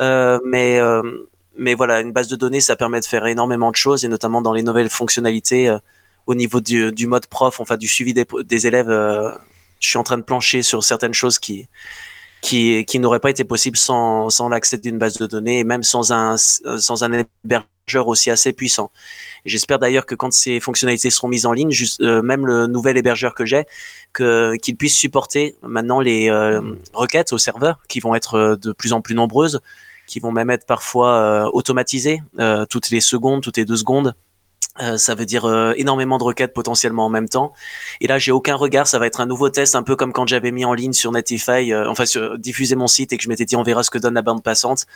[0.02, 0.78] Euh, mais
[1.56, 4.42] mais voilà, une base de données, ça permet de faire énormément de choses et notamment
[4.42, 5.74] dans les nouvelles fonctionnalités
[6.26, 8.88] au niveau du, du mode prof, enfin du suivi des, des élèves.
[9.80, 11.68] je suis en train de plancher sur certaines choses qui
[12.46, 15.82] qui, qui n'aurait pas été possible sans, sans l'accès d'une base de données et même
[15.82, 18.92] sans un, sans un hébergeur aussi assez puissant.
[19.44, 22.96] J'espère d'ailleurs que quand ces fonctionnalités seront mises en ligne, juste, euh, même le nouvel
[22.96, 23.64] hébergeur que j'ai,
[24.14, 26.60] qu'il puisse supporter maintenant les euh,
[26.92, 29.60] requêtes au serveur qui vont être euh, de plus en plus nombreuses,
[30.06, 34.14] qui vont même être parfois euh, automatisées euh, toutes les secondes, toutes les deux secondes.
[34.82, 37.52] Euh, ça veut dire euh, énormément de requêtes potentiellement en même temps.
[38.00, 38.86] Et là, j'ai aucun regard.
[38.86, 41.12] Ça va être un nouveau test, un peu comme quand j'avais mis en ligne sur
[41.12, 43.90] Netify, euh, enfin sur, diffusé mon site et que je m'étais dit on verra ce
[43.90, 44.86] que donne la bande passante.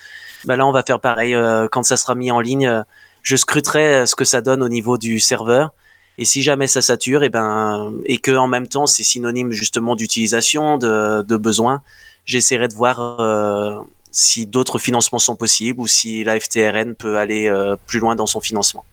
[0.44, 1.34] Bah là, on va faire pareil.
[1.34, 2.82] euh, quand ça sera mis en ligne, euh,
[3.22, 5.72] je scruterai euh, ce que ça donne au niveau du serveur.
[6.18, 9.96] Et si jamais ça sature, et ben et que en même temps c'est synonyme justement
[9.96, 11.82] d'utilisation, de, de besoin,
[12.26, 17.50] j'essaierai de voir si d'autres financements sont possibles ou si la FTRN peut aller
[17.86, 18.84] plus loin dans son financement.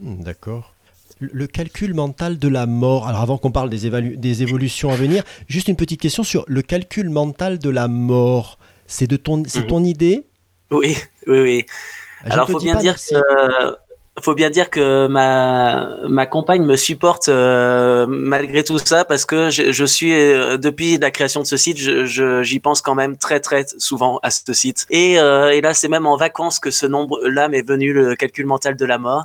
[0.00, 0.72] Hmm, D'accord.
[1.20, 3.06] Le- calcul mental de la mort.
[3.06, 7.08] Alors avant qu'on parle des, évolutions à venir, juste une petite question sur le calcul
[7.08, 8.58] mental de la mort.
[8.86, 9.66] C'est de ton, c'est Mhm.
[9.68, 10.26] ton idée?
[10.70, 11.66] Oui, oui, oui.
[12.26, 13.14] Je Alors, faut bien dire merci.
[13.14, 13.76] que
[14.22, 19.50] faut bien dire que ma ma compagne me supporte euh, malgré tout ça parce que
[19.50, 23.16] je, je suis euh, depuis la création de ce site, je- j'y pense quand même
[23.16, 24.86] très très souvent à ce site.
[24.90, 28.46] Et, euh, et là, c'est même en vacances que ce nombre-là m'est venu le calcul
[28.46, 29.24] mental de la mort.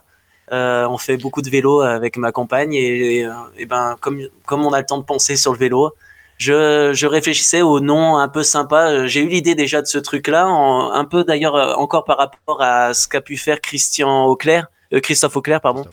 [0.51, 4.65] Euh, on fait beaucoup de vélo avec ma compagne et, et, et ben comme comme
[4.65, 5.93] on a le temps de penser sur le vélo,
[6.39, 8.89] je, je réfléchissais au nom un peu sympa.
[8.89, 12.61] Euh, J'ai eu l'idée déjà de ce truc-là, un peu d'ailleurs euh, encore par rapport
[12.61, 15.85] à ce qu'a pu faire Christian Auclair, euh, Christophe Auclair, pardon.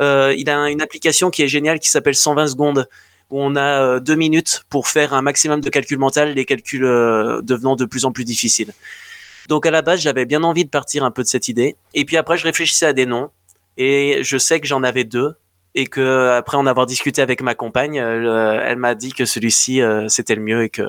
[0.00, 2.88] Euh, il a une application qui est géniale qui s'appelle 120 secondes
[3.30, 6.84] où on a euh, deux minutes pour faire un maximum de calcul mental, les calculs
[6.84, 8.72] euh, devenant de plus en plus difficiles.
[9.48, 11.74] Donc à la base, j'avais bien envie de partir un peu de cette idée.
[11.94, 13.30] Et puis après, je réfléchissais à des noms
[13.82, 15.34] et je sais que j'en avais deux
[15.74, 19.80] et que après en avoir discuté avec ma compagne, euh, elle m'a dit que celui-ci
[19.80, 20.82] euh, c'était le mieux et que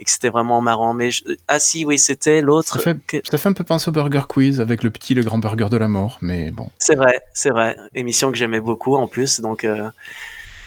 [0.00, 0.94] et que c'était vraiment marrant.
[0.94, 2.74] Mais je- ah si, oui, c'était l'autre.
[2.74, 5.22] Ça fait, que- ça fait un peu penser au Burger Quiz avec le petit, le
[5.24, 6.68] grand burger de la mort, mais bon.
[6.78, 7.76] C'est vrai, c'est vrai.
[7.94, 9.40] Émission que j'aimais beaucoup en plus.
[9.40, 9.90] Donc, euh,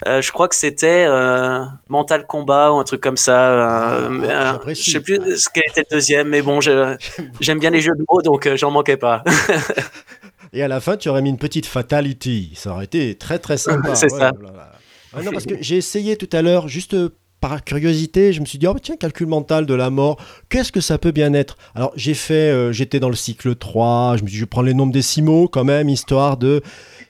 [0.08, 3.52] euh, je crois que c'était euh, Mental Combat ou un truc comme ça.
[3.52, 4.84] euh, euh, j'apprécie.
[4.84, 6.98] je sais plus ce quel était le deuxième, mais bon, je-
[7.40, 9.24] j'aime bien les jeux de mots, donc euh, j'en manquais pas.
[10.54, 12.52] Et à la fin, tu aurais mis une petite fatality.
[12.56, 13.96] Ça aurait été très très sympa.
[13.96, 14.32] C'est ça.
[14.40, 14.72] voilà.
[15.14, 17.10] Ah non, parce que j'ai essayé tout à l'heure, juste euh,
[17.42, 20.80] par curiosité, je me suis dit, oh, tiens, calcul mental de la mort, qu'est-ce que
[20.80, 21.58] ça peut bien être?
[21.76, 24.68] Alors, j'ai fait, euh, j'étais dans le cycle 3, je me suis dit, je prendre
[24.68, 26.62] les nombres décimaux quand même, histoire de.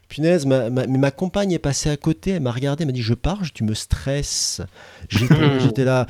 [0.07, 2.91] Punaise, ma, ma, mais ma compagne est passée à côté, elle m'a regardé, elle m'a
[2.93, 4.61] dit, je pars, tu me stresses.
[5.07, 6.05] J'étais j'étais là,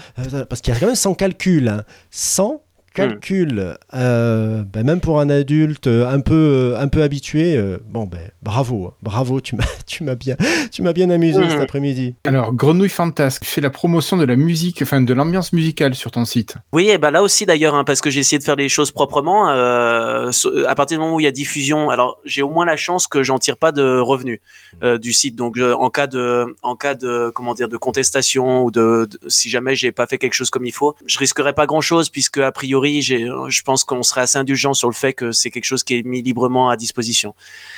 [0.49, 1.83] parce qu'il y a quand même 100 calculs, hein.
[2.09, 6.33] 100 calculs, euh, ben, même pour un adulte euh, un peu,
[6.75, 8.93] euh, un peu habitué, euh, bon ben bravo, hein.
[9.01, 10.35] bravo, tu m'as, tu m'as bien,
[10.71, 12.15] tu m'as bien amusé cet après-midi.
[12.25, 16.25] Alors, Grenouille Fantasque fait la promotion de la musique, enfin de l'ambiance musicale sur ton
[16.25, 16.55] site.
[16.73, 18.91] Oui, et ben là aussi d'ailleurs, hein, parce que j'ai essayé de faire les choses
[18.91, 19.49] proprement.
[19.49, 22.65] euh, so- à partir du moment où il y a diffusion, alors j'ai au moins
[22.65, 24.39] la chance que j'en tire pas de revenus
[24.83, 25.35] euh, du site.
[25.35, 29.49] Donc en cas de, en cas de, comment dire, de contestation ou de, de- si
[29.49, 32.37] jamais j'ai pas fait quelque chose comme il faut, je risquerais pas grand chose puisque
[32.39, 35.65] a priori, j'ai, je pense qu'on serait assez indulgent sur le fait que c'est quelque
[35.65, 37.35] chose qui est mis librement à disposition.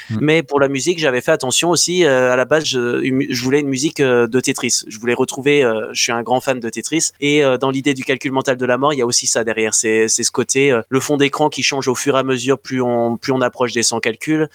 [0.09, 0.17] Mm.
[0.21, 2.05] Mais pour la musique, j'avais fait attention aussi.
[2.05, 4.81] euh, à la base, je, voulais une musique euh, de Tetris.
[4.87, 5.63] Je voulais retrouver.
[5.63, 7.11] euh, je suis un grand fan de Tetris.
[7.19, 9.43] Et euh, dans l'idée du calcul mental de la mort, il y a aussi ça
[9.43, 9.73] derrière.
[9.73, 12.81] C'est ce côté euh, le fond d'écran qui change au fur et à mesure plus
[12.81, 14.47] on plus on approche des 100 calculs.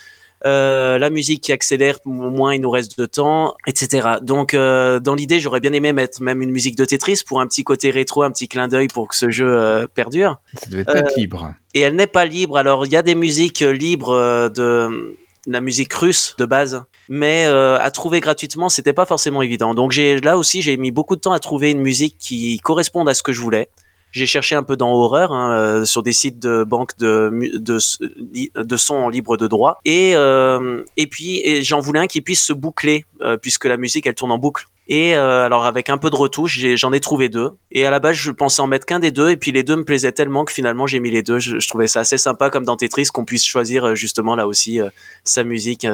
[0.46, 4.08] Euh, la musique qui accélère, au moins il nous reste de temps, etc.
[4.22, 7.46] Donc, euh, dans l'idée, j'aurais bien aimé mettre même une musique de Tetris pour un
[7.46, 10.84] petit côté rétro, un petit clin d'œil pour que ce jeu euh, perdure Ça devait
[10.86, 11.54] être libre.
[11.74, 12.56] et elle n'est pas libre.
[12.56, 15.16] Alors, il y a des musiques libres de
[15.48, 19.74] la musique russe de base, mais euh, à trouver gratuitement, c'était pas forcément évident.
[19.74, 23.08] Donc, j'ai là aussi, j'ai mis beaucoup de temps à trouver une musique qui corresponde
[23.08, 23.70] à ce que je voulais.
[24.12, 28.76] J'ai cherché un peu dans horreur hein, euh, sur des sites de banques de, de,
[28.76, 29.80] sons en libre de droit.
[29.84, 34.06] Et, euh, et puis, j'en voulais un qui puisse se boucler, euh, puisque la musique,
[34.06, 34.66] elle tourne en boucle.
[34.90, 37.50] Et alors avec un peu de retouche, j'en ai, trouvé deux.
[37.70, 39.76] Et à la base, je pensais en mettre qu'un des deux, et puis les deux
[39.76, 41.38] me plaisaient tellement que finalement j'ai mis les deux.
[41.38, 44.80] Je, trouvais ça assez sympa comme dans Tetris qu'on puisse choisir justement là aussi
[45.24, 45.86] sa musique.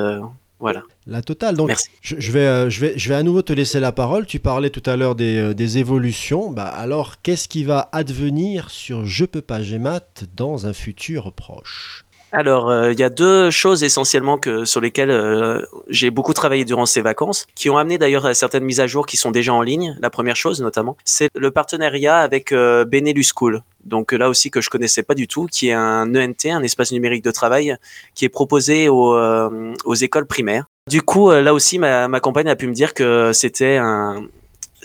[0.61, 0.83] Voilà.
[1.07, 1.57] La totale.
[1.57, 1.91] Donc, Merci.
[2.01, 4.27] je, je vais, euh, je, vais, je vais à nouveau te laisser la parole.
[4.27, 6.51] Tu parlais tout à l'heure des, euh, des évolutions.
[6.51, 10.01] Bah, alors, qu'est-ce qui va advenir sur Je peux pas Gémat
[10.37, 12.04] dans un futur proche?
[12.37, 16.85] Alors, euh, il y a deux choses essentiellement sur lesquelles euh, j'ai beaucoup travaillé durant
[16.85, 19.63] ces vacances, qui ont amené d'ailleurs à certaines mises à jour qui sont déjà en
[19.63, 19.97] ligne.
[20.01, 23.63] La première chose, notamment, c'est le partenariat avec euh, Benelux School.
[23.85, 26.63] Donc euh, là aussi que je connaissais pas du tout, qui est un ENT, un
[26.65, 27.77] espace numérique de travail,
[28.17, 30.67] qui est proposé aux, écoles primaires.
[30.91, 34.25] Du coup, là aussi, ma compagne a pu me dire que c'était un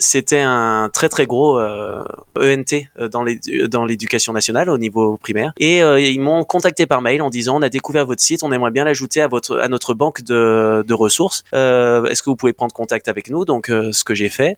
[0.00, 2.02] c'était un très très gros euh,
[2.36, 6.86] ENT euh, dans l'édu- dans l'éducation nationale au niveau primaire et euh, ils m'ont contacté
[6.86, 9.58] par mail en disant on a découvert votre site on aimerait bien l'ajouter à votre
[9.60, 13.44] à notre banque de, de ressources Euh, est-ce que vous pouvez prendre contact avec nous?
[13.44, 14.56] Donc euh, ce que j'ai fait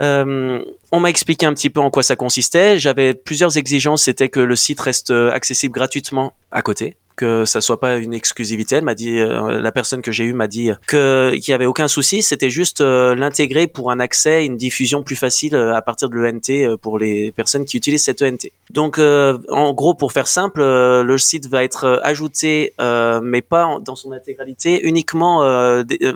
[0.00, 0.60] euh,
[0.92, 2.78] on m'a expliqué un petit peu en quoi ça consistait.
[2.80, 4.02] J'avais plusieurs exigences.
[4.02, 8.14] C'était que le site reste euh, accessible gratuitement à côté, que ça soit pas une
[8.14, 8.76] exclusivité.
[8.76, 11.88] Elle m'a dit, euh, la personne que j'ai eue m'a dit qu'il y avait aucun
[11.88, 12.22] souci.
[12.22, 16.16] C'était juste euh, l'intégrer pour un accès, une diffusion plus facile euh, à partir de
[16.16, 18.48] l'ENT pour les personnes qui utilisent cette ENT.
[18.70, 22.74] Donc, en gros, pour faire simple, le site va être ajouté,
[23.22, 25.40] mais pas dans son intégralité, uniquement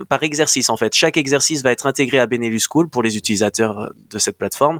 [0.09, 0.93] par exercice en fait.
[0.93, 4.79] Chaque exercice va être intégré à Benelux School pour les utilisateurs de cette plateforme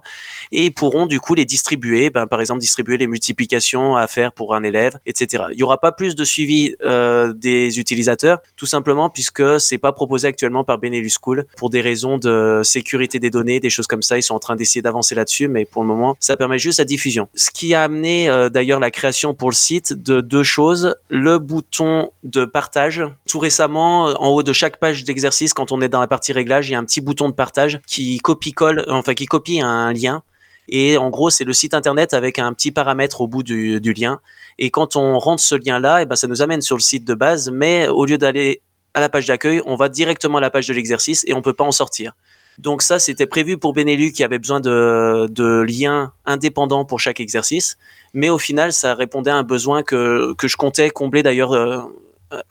[0.51, 4.55] et pourront du coup les distribuer, ben, par exemple distribuer les multiplications à faire pour
[4.55, 5.45] un élève, etc.
[5.51, 9.91] Il y aura pas plus de suivi euh, des utilisateurs, tout simplement puisque c'est pas
[9.91, 14.01] proposé actuellement par Benelux School pour des raisons de sécurité des données, des choses comme
[14.01, 14.17] ça.
[14.17, 16.85] Ils sont en train d'essayer d'avancer là-dessus, mais pour le moment, ça permet juste la
[16.85, 17.29] diffusion.
[17.35, 21.39] Ce qui a amené euh, d'ailleurs la création pour le site de deux choses le
[21.39, 23.03] bouton de partage.
[23.27, 26.69] Tout récemment, en haut de chaque page d'exercice, quand on est dans la partie réglage,
[26.69, 30.23] il y a un petit bouton de partage qui copie-colle, enfin qui copie un lien
[30.69, 34.19] et en gros, c'est le site internet avec un petit paramètre au bout du, lien.
[34.61, 37.05] Et quand on rentre ce lien-là, et eh ben, ça nous amène sur le site
[37.05, 38.61] de base, mais au lieu d'aller
[38.93, 41.53] à la page d'accueil, on va directement à la page de l'exercice et on peut
[41.53, 42.11] pas en sortir.
[42.57, 47.77] Donc ça, c'était prévu pour Benelux qui avait besoin de, liens indépendants pour chaque exercice.
[48.13, 51.79] Mais au final, ça répondait à un besoin que, que je comptais combler d'ailleurs euh,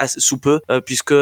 [0.06, 1.14] sous peu, euh, puisque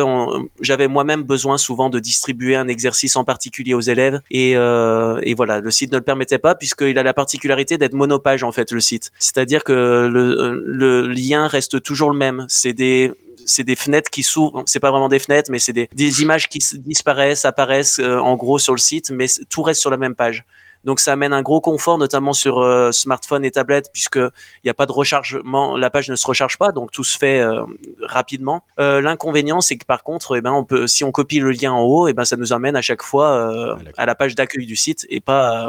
[0.60, 4.20] j'avais moi-même besoin souvent de distribuer un exercice en particulier aux élèves.
[4.30, 7.94] Et, euh, et voilà, le site ne le permettait pas, puisqu'il a la particularité d'être
[7.94, 9.12] monopage, en fait, le site.
[9.18, 12.46] C'est-à-dire que le, le lien reste toujours le même.
[12.48, 13.12] C'est des
[13.46, 14.64] c'est des fenêtres qui s'ouvrent.
[14.66, 18.36] C'est pas vraiment des fenêtres, mais c'est des, des, images qui disparaissent, apparaissent euh, en
[18.36, 20.44] gros sur le site, mais tout reste sur la même page.
[20.86, 24.30] Donc ça amène un gros confort, notamment sur euh, smartphone et tablette, puisque il
[24.64, 27.40] n'y a pas de rechargement, la page ne se recharge pas, donc tout se fait
[27.40, 27.64] euh,
[28.02, 28.62] rapidement.
[28.78, 31.72] Euh, l'inconvénient, c'est que par contre, eh ben, on peut, si on copie le lien
[31.72, 34.76] en haut, eh ben, ça nous amène à chaque fois à la page d'accueil du
[34.76, 35.68] site et pas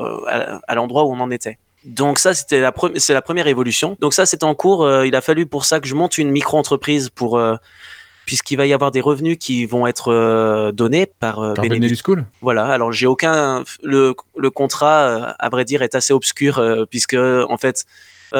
[0.67, 1.57] à, l'endroit où on en était.
[1.83, 3.97] Donc ça, c'était la, c'est la première évolution.
[3.99, 4.87] Donc ça, c'est en cours.
[5.03, 7.41] il a fallu pour ça que je monte une micro-entreprise pour
[8.27, 11.95] puisqu'il va y avoir des revenus qui vont être euh, donnés par, euh, par Benelux
[11.95, 12.25] School.
[12.41, 12.65] Voilà.
[12.65, 16.61] Alors j'ai aucun le, le contrat euh, à vrai dire est assez obscur
[16.91, 17.85] puisque en fait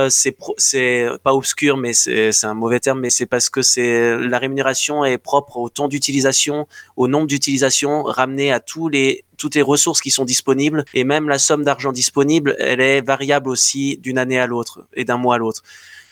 [0.10, 4.38] c'est c'est pas obscur mais c'est un mauvais terme mais c'est parce que c'est la
[4.38, 9.62] rémunération est propre au temps d'utilisation, au nombre d'utilisations ramené à tous les toutes les
[9.62, 14.18] ressources qui sont disponibles et même la somme d'argent disponible, elle est variable aussi d'une
[14.18, 15.64] année à l'autre et d'un mois à l'autre.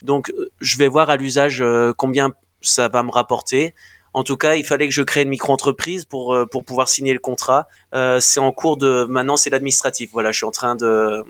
[0.02, 1.64] Donc, je vais voir à l'usage
[1.98, 2.32] combien
[2.68, 3.74] ça va me rapporter.
[4.14, 7.12] En tout cas, il fallait que je crée une micro-entreprise pour, euh, pour pouvoir signer
[7.12, 7.68] le contrat.
[7.94, 9.06] Euh, c'est en cours de.
[9.10, 10.12] Maintenant, c'est l'administratif.
[10.14, 11.26] Voilà, je suis en train de,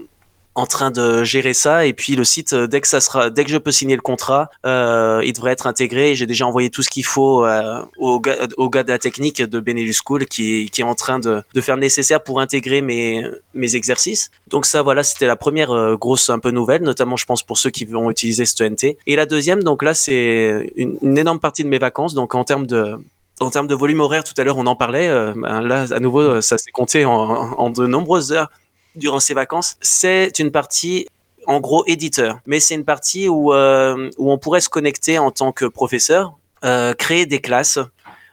[0.56, 1.86] en train de gérer ça.
[1.86, 4.02] Et puis le site euh, dès que ça sera dès que je peux signer le
[4.02, 6.16] contrat euh, il devrait être intégré.
[6.16, 9.42] J'ai déjà envoyé tout ce qu'il faut euh, au, gars, au gars de la technique
[9.42, 13.26] de Benelux School qui, qui est en train de, de faire nécessaire pour intégrer mes
[13.54, 14.32] mes exercices.
[14.48, 17.58] Donc ça voilà c'était la première euh, grosse un peu nouvelle notamment je pense pour
[17.58, 21.64] ceux qui vont utiliser NT et la deuxième donc là c'est une, une, énorme partie
[21.64, 22.14] de mes vacances.
[22.14, 22.98] Donc en termes de
[23.42, 25.10] en termes de volume horaire, tout à l'heure on en parlait.
[25.10, 28.50] Euh, ben là, à nouveau, ça s'est compté en, en de nombreuses heures
[28.96, 31.08] durant ces vacances, c'est une partie
[31.48, 32.40] en gros éditeur.
[32.46, 36.38] Mais c'est une partie où, euh, où on pourrait se connecter en tant que professeur,
[36.64, 37.80] euh, créer des classes,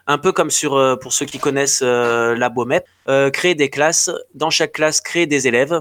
[0.07, 2.85] un peu comme sur, euh, pour ceux qui connaissent la BOMEP,
[3.33, 5.81] créer des classes, dans chaque classe, créer des élèves,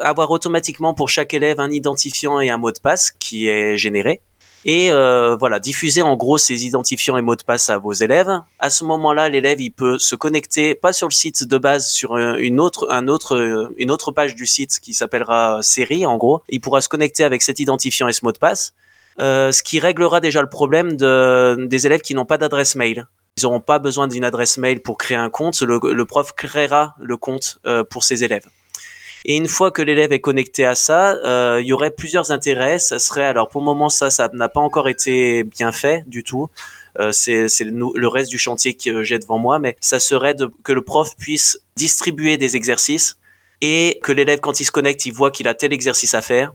[0.00, 4.20] avoir automatiquement pour chaque élève un identifiant et un mot de passe qui est généré
[4.64, 8.40] et euh, voilà diffuser en gros ces identifiants et mots de passe à vos élèves.
[8.58, 12.16] À ce moment-là, l'élève il peut se connecter pas sur le site de base sur
[12.16, 16.42] une autre un autre une autre page du site qui s'appellera série en gros.
[16.48, 18.74] Il pourra se connecter avec cet identifiant et ce mot de passe,
[19.20, 23.06] euh, ce qui réglera déjà le problème de, des élèves qui n'ont pas d'adresse mail.
[23.36, 25.60] Ils n'auront pas besoin d'une adresse mail pour créer un compte.
[25.62, 28.46] Le, le prof créera le compte euh, pour ses élèves.
[29.24, 32.78] Et une fois que l'élève est connecté à ça, euh, il y aurait plusieurs intérêts.
[32.78, 36.24] Ça serait, alors pour le moment, ça, ça n'a pas encore été bien fait du
[36.24, 36.48] tout.
[36.98, 40.82] Euh, c'est le, reste du chantier que j'ai devant moi, mais ça serait que le
[40.82, 43.18] prof puisse distribuer des exercices
[43.60, 46.52] et que l'élève, quand il se connecte, il voit qu'il a tel exercice à faire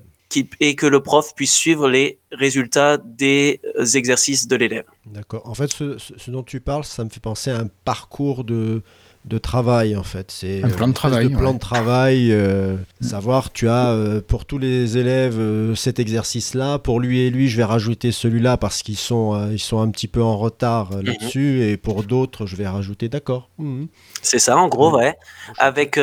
[0.60, 3.62] et que le prof puisse suivre les résultats des
[3.94, 4.86] exercices de l'élève.
[5.06, 5.48] D'accord.
[5.48, 8.82] En fait, ce, ce, dont tu parles, ça me fait penser à un parcours de,
[9.26, 10.30] de travail en fait.
[10.30, 11.30] C'est un plan de travail.
[11.30, 16.78] plan de travail, euh, savoir tu as euh, pour tous les élèves euh, cet exercice-là,
[16.78, 20.08] pour lui et lui je vais rajouter celui-là parce qu'ils sont ils sont un petit
[20.08, 21.02] peu en retard mhm.
[21.02, 23.50] là-dessus et pour d'autres je vais rajouter d'accord.
[23.58, 23.88] Mhm.
[24.22, 25.16] C'est ça en gros ouais.
[25.58, 26.00] Avec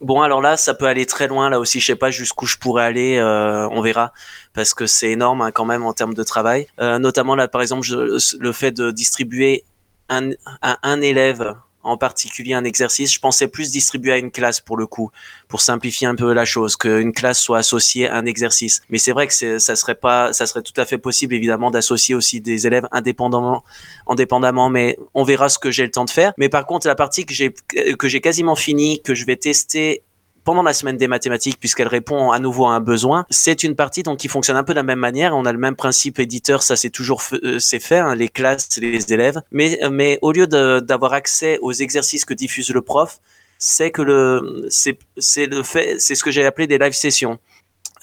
[0.00, 2.56] bon alors là ça peut aller très loin là aussi je sais pas jusqu'où je
[2.56, 3.22] pourrais aller
[3.70, 4.12] on verra
[4.52, 6.66] parce que c'est énorme hein, quand même en termes de travail.
[6.80, 9.62] notamment là par exemple le fait de distribuer
[10.08, 13.12] un, un élève en particulier un exercice.
[13.12, 15.10] Je pensais plus distribuer à une classe pour le coup,
[15.48, 18.82] pour simplifier un peu la chose, qu'une classe soit associée à un exercice.
[18.90, 22.14] Mais c'est vrai que ça serait pas, ça serait tout à fait possible évidemment d'associer
[22.14, 23.64] aussi des élèves indépendamment,
[24.06, 24.70] indépendamment.
[24.70, 26.32] Mais on verra ce que j'ai le temps de faire.
[26.36, 27.54] Mais par contre, la partie que j'ai
[27.98, 30.02] que j'ai quasiment fini, que je vais tester
[30.44, 33.26] pendant la semaine des mathématiques, puisqu'elle répond à nouveau à un besoin.
[33.30, 35.36] C'est une partie donc qui fonctionne un peu de la même manière.
[35.36, 38.78] On a le même principe éditeur, ça c'est toujours euh, c'est fait, hein, les classes,
[38.78, 39.40] les élèves.
[39.52, 43.20] Mais mais au lieu d'avoir accès aux exercices que diffuse le prof,
[43.58, 47.38] c'est que le c'est le fait c'est ce que j'ai appelé des live sessions.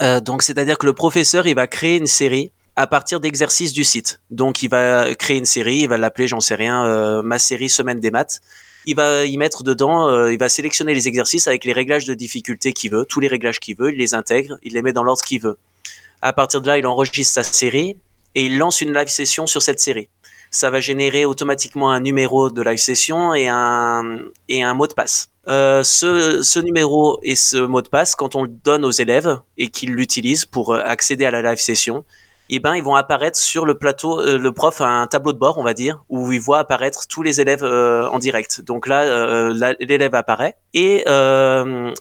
[0.02, 3.84] Euh, donc c'est-à-dire que le professeur il va créer une série à partir d'exercices du
[3.84, 4.22] site.
[4.30, 7.70] Donc, il va créer une série, il va l'appeler, j'en sais rien, euh, ma série
[7.70, 8.40] semaine des maths.
[8.90, 12.14] Il va y mettre dedans, euh, il va sélectionner les exercices avec les réglages de
[12.14, 15.04] difficulté qu'il veut, tous les réglages qu'il veut, il les intègre, il les met dans
[15.04, 15.58] l'ordre qu'il veut.
[16.22, 17.98] À partir de là, il enregistre sa série
[18.34, 20.08] et il lance une live session sur cette série.
[20.52, 24.94] Ça va générer automatiquement un numéro de live session et un, et un mot de
[24.94, 25.32] passe.
[25.50, 29.38] Euh, ce, ce, numéro et ce mot de passe, quand on le donne aux élèves
[29.58, 32.06] et qu'ils l'utilisent pour accéder à la live session,
[32.50, 35.38] eh ben, ils vont apparaître sur le plateau, euh, le prof a un tableau de
[35.38, 38.62] bord, on va dire, où il voit apparaître tous les élèves euh, en direct.
[38.62, 41.04] Donc là, euh, l'élève apparaît et,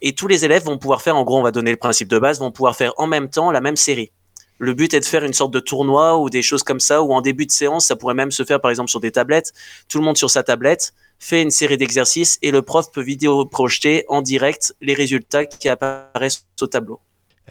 [0.02, 2.18] et tous les élèves vont pouvoir faire, en gros, on va donner le principe de
[2.18, 4.12] base, vont pouvoir faire en même temps la même série.
[4.58, 7.12] Le but est de faire une sorte de tournoi ou des choses comme ça, ou
[7.12, 9.52] en début de séance, ça pourrait même se faire par exemple sur des tablettes.
[9.88, 13.44] Tout le monde sur sa tablette fait une série d'exercices et le prof peut vidéo
[13.44, 17.00] projeter en direct les résultats qui apparaissent au tableau.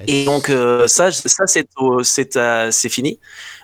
[0.08, 1.68] Et donc euh, ça, ça c'est
[2.04, 3.20] c'est euh, c'est fini.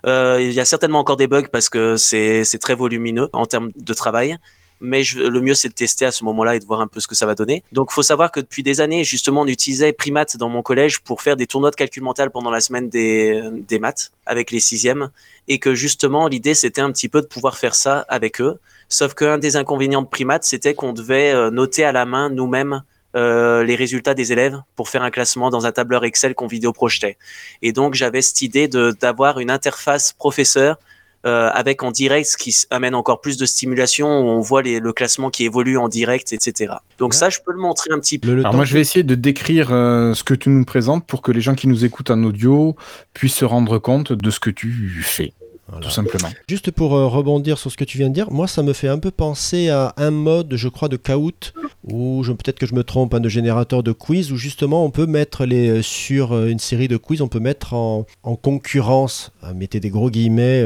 [0.05, 3.45] Euh, il y a certainement encore des bugs parce que c'est c'est très volumineux en
[3.45, 4.37] termes de travail.
[4.83, 6.99] Mais je, le mieux c'est de tester à ce moment-là et de voir un peu
[6.99, 7.63] ce que ça va donner.
[7.71, 11.21] Donc faut savoir que depuis des années justement on utilisait Primat dans mon collège pour
[11.21, 15.09] faire des tournois de calcul mental pendant la semaine des des maths avec les sixièmes
[15.47, 18.57] et que justement l'idée c'était un petit peu de pouvoir faire ça avec eux.
[18.89, 22.81] Sauf qu'un des inconvénients de Primat c'était qu'on devait noter à la main nous-mêmes
[23.15, 26.73] euh, les résultats des élèves pour faire un classement dans un tableur Excel qu'on vidéo
[26.73, 27.17] projetait.
[27.61, 30.77] Et donc j'avais cette idée d'avoir une interface professeur
[31.23, 34.79] euh, avec en direct, ce qui amène encore plus de stimulation, où on voit les,
[34.79, 36.73] le classement qui évolue en direct, etc.
[36.97, 38.39] Donc ça, je peux le montrer un petit peu.
[38.39, 41.31] Alors moi, je vais essayer de décrire euh, ce que tu nous présentes pour que
[41.31, 42.75] les gens qui nous écoutent en audio
[43.13, 45.33] puissent se rendre compte de ce que tu fais.
[45.79, 46.29] Tout simplement.
[46.49, 48.87] Juste pour euh, rebondir sur ce que tu viens de dire, moi ça me fait
[48.87, 51.53] un peu penser à un mode, je crois, de Kahoot,
[51.83, 55.05] ou peut-être que je me trompe, un de générateur de quiz, où justement on peut
[55.05, 58.05] mettre les, euh, sur euh, une série de quiz, on peut mettre en,
[58.41, 60.63] concurrence, mettez des gros guillemets,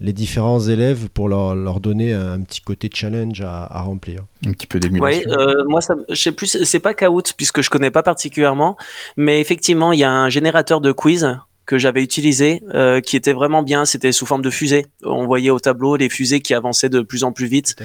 [0.00, 4.20] les différents élèves pour leur, leur, donner un petit côté challenge à, remplir.
[4.46, 5.30] Un petit peu d'émulation.
[5.30, 8.76] Oui, moi, ça, je sais plus, c'est pas Kahoot puisque je connais pas particulièrement,
[9.16, 11.36] mais effectivement, il y a un générateur de quiz
[11.66, 13.84] que j'avais utilisé, euh, qui était vraiment bien.
[13.84, 14.86] C'était sous forme de fusée.
[15.02, 17.76] On voyait au tableau les fusées qui avançaient de plus en plus vite.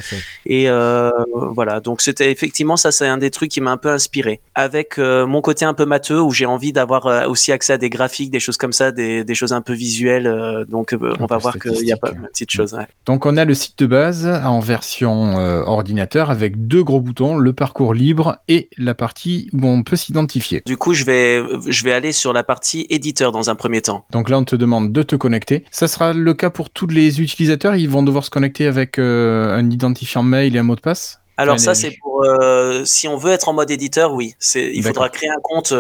[0.46, 1.10] Et euh,
[1.54, 4.40] voilà, donc c'était effectivement ça, c'est un des trucs qui m'a un peu inspiré.
[4.54, 7.90] Avec euh, mon côté un peu matheux, où j'ai envie d'avoir aussi accès à des
[7.90, 10.66] graphiques, des choses comme ça, des, des choses un peu visuelles.
[10.70, 12.74] Donc on va voir qu'il y a pas de petites choses.
[12.74, 12.88] Ouais.
[13.06, 17.54] Donc on a le site de base en version ordinateur avec deux gros boutons, le
[17.54, 20.62] parcours libre et la partie où on peut s'identifier.
[20.66, 24.06] Du coup, je vais je vais aller sur la partie éditeur dans un premier temps.
[24.12, 25.64] Donc là, on te demande de te connecter.
[25.72, 27.76] Ça sera le cas pour tous les utilisateurs.
[27.76, 31.20] Ils vont devoir se connecter avec euh, un identifiant mail et un mot de passe.
[31.38, 34.36] Alors ça, c'est pour euh, si on veut être en mode éditeur, oui.
[34.56, 35.74] Il faudra créer un compte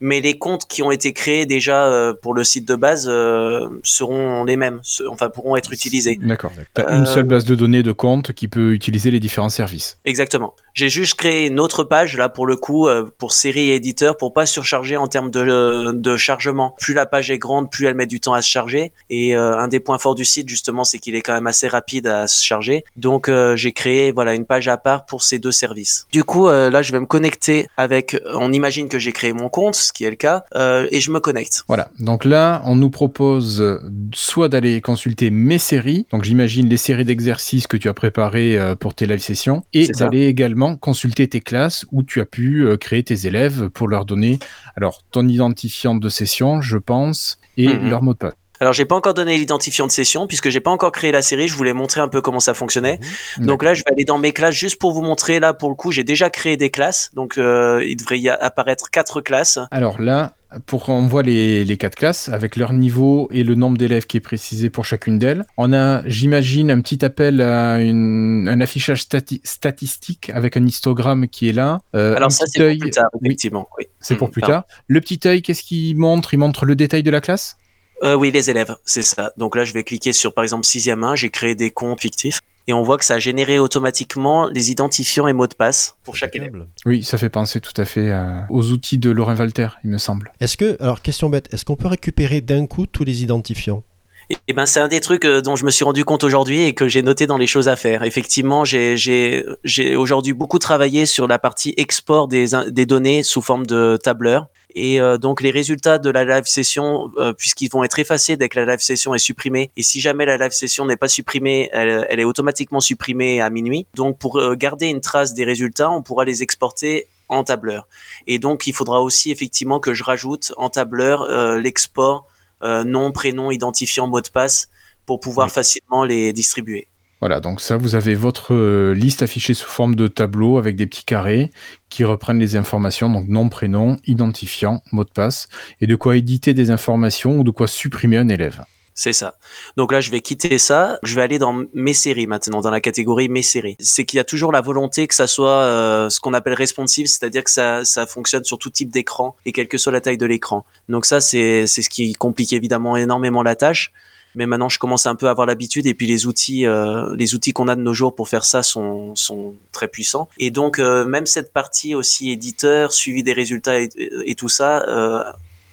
[0.00, 3.68] mais les comptes qui ont été créés déjà euh, pour le site de base euh,
[3.82, 6.18] seront les mêmes, enfin pourront être utilisés.
[6.20, 6.52] D'accord.
[6.74, 9.98] Tu as une seule base de données de compte qui peut utiliser les différents services.
[10.04, 10.54] Exactement.
[10.74, 14.16] J'ai juste créé une autre page là pour le coup euh, pour série et éditeur
[14.16, 16.74] pour pas surcharger en termes de, de chargement.
[16.78, 18.92] Plus la page est grande, plus elle met du temps à se charger.
[19.08, 22.06] Et un des points forts du site justement, c'est qu'il est quand même assez rapide
[22.06, 22.84] à se charger.
[22.96, 26.06] Donc j'ai créé voilà une page à part pour ces deux services.
[26.12, 28.16] Du coup là, je vais me connecter avec.
[28.34, 31.10] On imagine que j'ai créé mon compte ce qui est le cas, euh, et je
[31.10, 31.64] me connecte.
[31.68, 33.80] Voilà, donc là, on nous propose
[34.14, 38.74] soit d'aller consulter mes séries, donc j'imagine les séries d'exercices que tu as préparées euh,
[38.74, 42.76] pour tes live sessions, et d'aller également consulter tes classes où tu as pu euh,
[42.76, 44.38] créer tes élèves pour leur donner
[44.76, 47.88] alors ton identifiant de session, je pense, et mhm.
[47.88, 48.34] leur mot de passe.
[48.60, 51.48] Alors j'ai pas encore donné l'identifiant de session puisque j'ai pas encore créé la série.
[51.48, 52.98] Je voulais montrer un peu comment ça fonctionnait.
[53.38, 53.46] Mhm.
[53.46, 55.40] Donc là, je vais aller dans mes classes juste pour vous montrer.
[55.40, 57.10] Là, pour le coup, j'ai déjà créé des classes.
[57.14, 59.58] Donc euh, il devrait y apparaître quatre classes.
[59.70, 60.34] Alors là,
[60.64, 64.16] pour on voit les, les quatre classes avec leur niveau et le nombre d'élèves qui
[64.16, 65.44] est précisé pour chacune d'elles.
[65.56, 71.48] On a, j'imagine, un petit appel à une, un affichage statistique avec un histogramme qui
[71.48, 71.80] est là.
[71.94, 73.68] Euh, Alors ça, c'est pour plus tard, effectivement.
[73.78, 73.86] Oui.
[74.00, 74.64] C'est pour mm, plus tard.
[74.86, 76.32] Le petit œil, qu'est-ce qu'il montre?
[76.32, 77.56] Il montre le détail de la classe?
[78.02, 79.32] Euh, oui, les élèves, c'est ça.
[79.36, 82.40] Donc là, je vais cliquer sur, par exemple, sixième 1, j'ai créé des comptes fictifs.
[82.68, 86.16] Et on voit que ça a généré automatiquement les identifiants et mots de passe pour
[86.16, 86.66] chaque élève.
[86.84, 88.12] Oui, ça fait penser tout à fait
[88.50, 90.32] aux outils de Laurent Walter, il me semble.
[90.40, 93.84] Est-ce que, alors question bête, est-ce qu'on peut récupérer d'un coup tous les identifiants?
[94.30, 96.62] Et, et ben c'est un des trucs euh, dont je me suis rendu compte aujourd'hui
[96.62, 98.02] et que j'ai noté dans les choses à faire.
[98.02, 103.66] Effectivement, j'ai j'ai aujourd'hui beaucoup travaillé sur la partie export des des données sous forme
[103.66, 107.98] de tableur et euh, donc les résultats de la live session, euh, puisqu'ils vont être
[107.98, 110.98] effacés dès que la live session est supprimée, et si jamais la live session n'est
[110.98, 113.86] pas supprimée, elle, elle, est automatiquement supprimée à minuit.
[113.94, 117.88] Donc pour euh, garder une trace des résultats, on pourra les exporter en tableur.
[118.26, 121.26] Et donc il faudra aussi effectivement que je rajoute en tableur
[121.58, 122.28] l'export
[122.62, 124.68] nom, prénom, identifiant, mot de passe
[125.06, 125.52] pour pouvoir Oui.
[125.52, 126.86] facilement les distribuer.
[127.20, 130.86] Voilà, donc ça, vous avez votre euh, liste affichée sous forme de tableau avec des
[130.86, 131.50] petits carrés
[131.88, 135.48] qui reprennent les informations, donc nom, prénom, identifiant, mot de passe,
[135.80, 138.64] et de quoi éditer des informations ou de quoi supprimer un élève.
[138.98, 139.34] C'est ça.
[139.76, 140.98] Donc là, je vais quitter ça.
[141.02, 143.76] Je vais aller dans mes séries maintenant, dans la catégorie mes séries.
[143.78, 147.06] C'est qu'il y a toujours la volonté que ça soit euh, ce qu'on appelle responsive,
[147.06, 150.16] c'est-à-dire que ça, ça fonctionne sur tout type d'écran et quelle que soit la taille
[150.16, 150.64] de l'écran.
[150.88, 153.92] Donc ça, c'est c'est ce qui complique évidemment énormément la tâche.
[154.36, 157.34] Mais maintenant, je commence un peu à avoir l'habitude et puis les outils, euh, les
[157.34, 160.28] outils qu'on a de nos jours pour faire ça sont, sont très puissants.
[160.38, 164.82] Et donc, euh, même cette partie aussi éditeur, suivi des résultats et, et tout ça,
[164.88, 165.24] euh,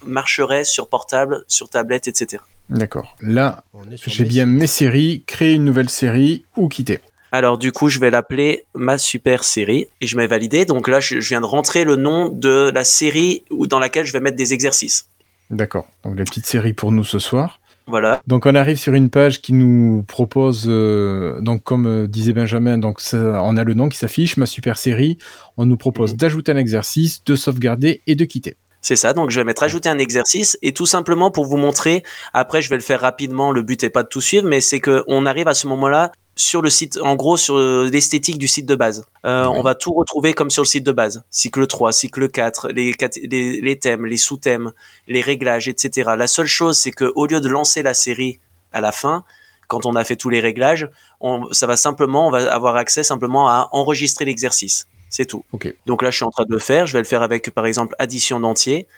[0.06, 2.42] marcherait sur portable, sur tablette, etc.
[2.70, 3.16] D'accord.
[3.20, 7.00] Là, On est sur j'ai bien mes séries, créer une nouvelle série ou quitter.
[7.32, 10.64] Alors du coup, je vais l'appeler ma super série et je vais valider.
[10.64, 14.20] Donc là, je, viens de rentrer le nom de la série dans laquelle je vais
[14.20, 15.08] mettre des exercices.
[15.50, 15.86] D'accord.
[16.04, 17.60] Donc la petite série pour nous ce soir.
[17.86, 22.32] Voilà, Donc on arrive sur une page qui nous propose, euh, donc comme euh, disait
[22.32, 25.18] Benjamin, donc ça- on a le nom qui s'affiche, ma super série.
[25.58, 26.16] On nous propose Mhm.
[26.16, 28.56] d'ajouter un exercice, de sauvegarder et de quitter.
[28.80, 29.14] c'est ça.
[29.14, 32.02] Donc je vais mettre ajouter un exercice et tout simplement pour vous montrer.
[32.34, 33.50] Après, je vais le faire rapidement.
[33.50, 36.12] Le but est pas de tout suivre, mais c'est que on arrive à ce moment-là
[36.36, 39.06] sur le site, en gros sur euh, l'esthétique du site de base.
[39.24, 39.44] Euh.
[39.46, 41.24] On va tout retrouver comme sur le site de base.
[41.30, 44.72] Cycle 3, cycle 4, les, cat- les, les thèmes, les sous-thèmes,
[45.06, 46.10] les réglages, etc.
[46.16, 48.40] La seule chose, c'est que au lieu de lancer la série
[48.72, 49.24] à la fin,
[49.68, 50.88] quand on a fait tous les réglages,
[51.20, 54.86] on, ça va simplement, on va avoir accès simplement à enregistrer l'exercice.
[55.10, 55.44] C'est tout.
[55.86, 56.86] Donc là, je suis en train de le faire.
[56.86, 58.88] Je vais le faire avec, par exemple, addition d'entier.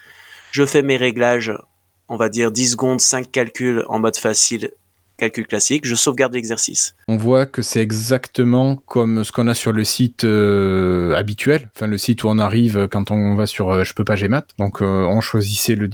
[0.51, 1.53] Je fais mes réglages,
[2.09, 4.71] on va dire 10 secondes, 5 calculs en mode facile,
[5.17, 5.87] calcul classique.
[5.87, 6.95] Je sauvegarde l'exercice.
[7.09, 11.87] On voit que c'est exactement comme ce qu'on a sur le site euh, habituel, enfin
[11.87, 14.45] le site où on arrive quand on va sur euh, je peux pas Gmat.
[14.59, 15.89] Donc euh, on choisissait le,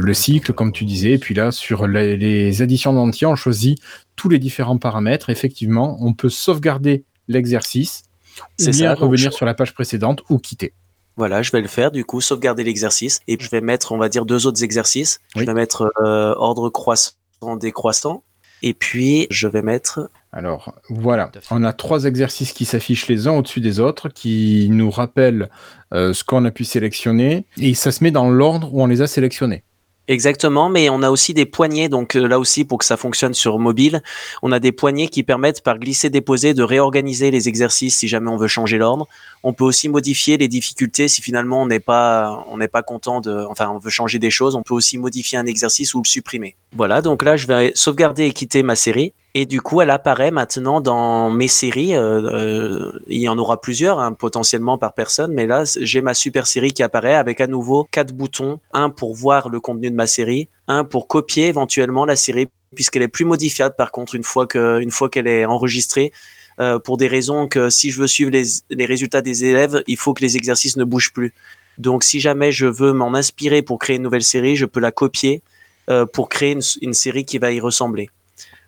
[0.00, 3.78] le cycle comme tu disais, et puis là sur les, les additions d'entiers, on choisit
[4.16, 5.30] tous les différents paramètres.
[5.30, 8.02] Effectivement, on peut sauvegarder l'exercice,
[8.38, 10.74] ou C'est bien ça, revenir je- sur la page précédente ou quitter.
[11.16, 13.20] Voilà, je vais le faire, du coup, sauvegarder l'exercice.
[13.28, 15.20] Et je vais mettre, on va dire, deux autres exercices.
[15.36, 15.42] Oui.
[15.42, 17.12] Je vais mettre ordre croissant,
[17.60, 18.24] décroissant.
[18.62, 23.32] Et puis, je vais mettre Alors voilà, on a trois exercices qui s'affichent les uns
[23.32, 25.50] au-dessus des autres, qui nous rappellent
[25.92, 29.02] euh, ce qu'on a pu sélectionner, et ça se met dans l'ordre où on les
[29.02, 29.64] a sélectionnés.
[30.08, 33.34] Exactement, mais on a aussi des poignées, donc euh, là aussi pour que ça fonctionne
[33.34, 34.02] sur mobile,
[34.42, 38.36] on a des poignées qui permettent par glisser-déposer de réorganiser les exercices si jamais on
[38.36, 39.06] veut changer l'ordre.
[39.44, 43.20] On peut aussi modifier les difficultés si finalement on n'est pas on n'est pas content
[43.20, 46.08] de, enfin on veut changer des choses, on peut aussi modifier un exercice ou le
[46.08, 46.56] supprimer.
[46.74, 49.12] Voilà, donc là je vais sauvegarder et quitter ma série.
[49.34, 51.94] Et du coup, elle apparaît maintenant dans mes séries.
[51.96, 56.12] euh, euh, il y en aura plusieurs, hein, potentiellement par personne, mais là, j'ai ma
[56.14, 58.60] super série qui apparaît avec à nouveau quatre boutons.
[58.74, 63.02] Un pour voir le contenu de ma série, un pour copier éventuellement la série, puisqu'elle
[63.02, 66.12] est plus modifiable par contre une fois qu'elle est enregistrée.
[66.60, 69.96] euh, pour des raisons que si je veux suivre les, les résultats des élèves, il
[69.96, 71.32] faut que les exercices ne bougent plus.
[71.78, 74.92] Donc, si jamais je veux m'en inspirer pour créer une nouvelle série, je peux la
[74.92, 75.42] copier
[75.90, 78.10] euh, pour créer une série qui va y ressembler.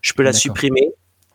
[0.05, 0.91] Je peux la supprimer.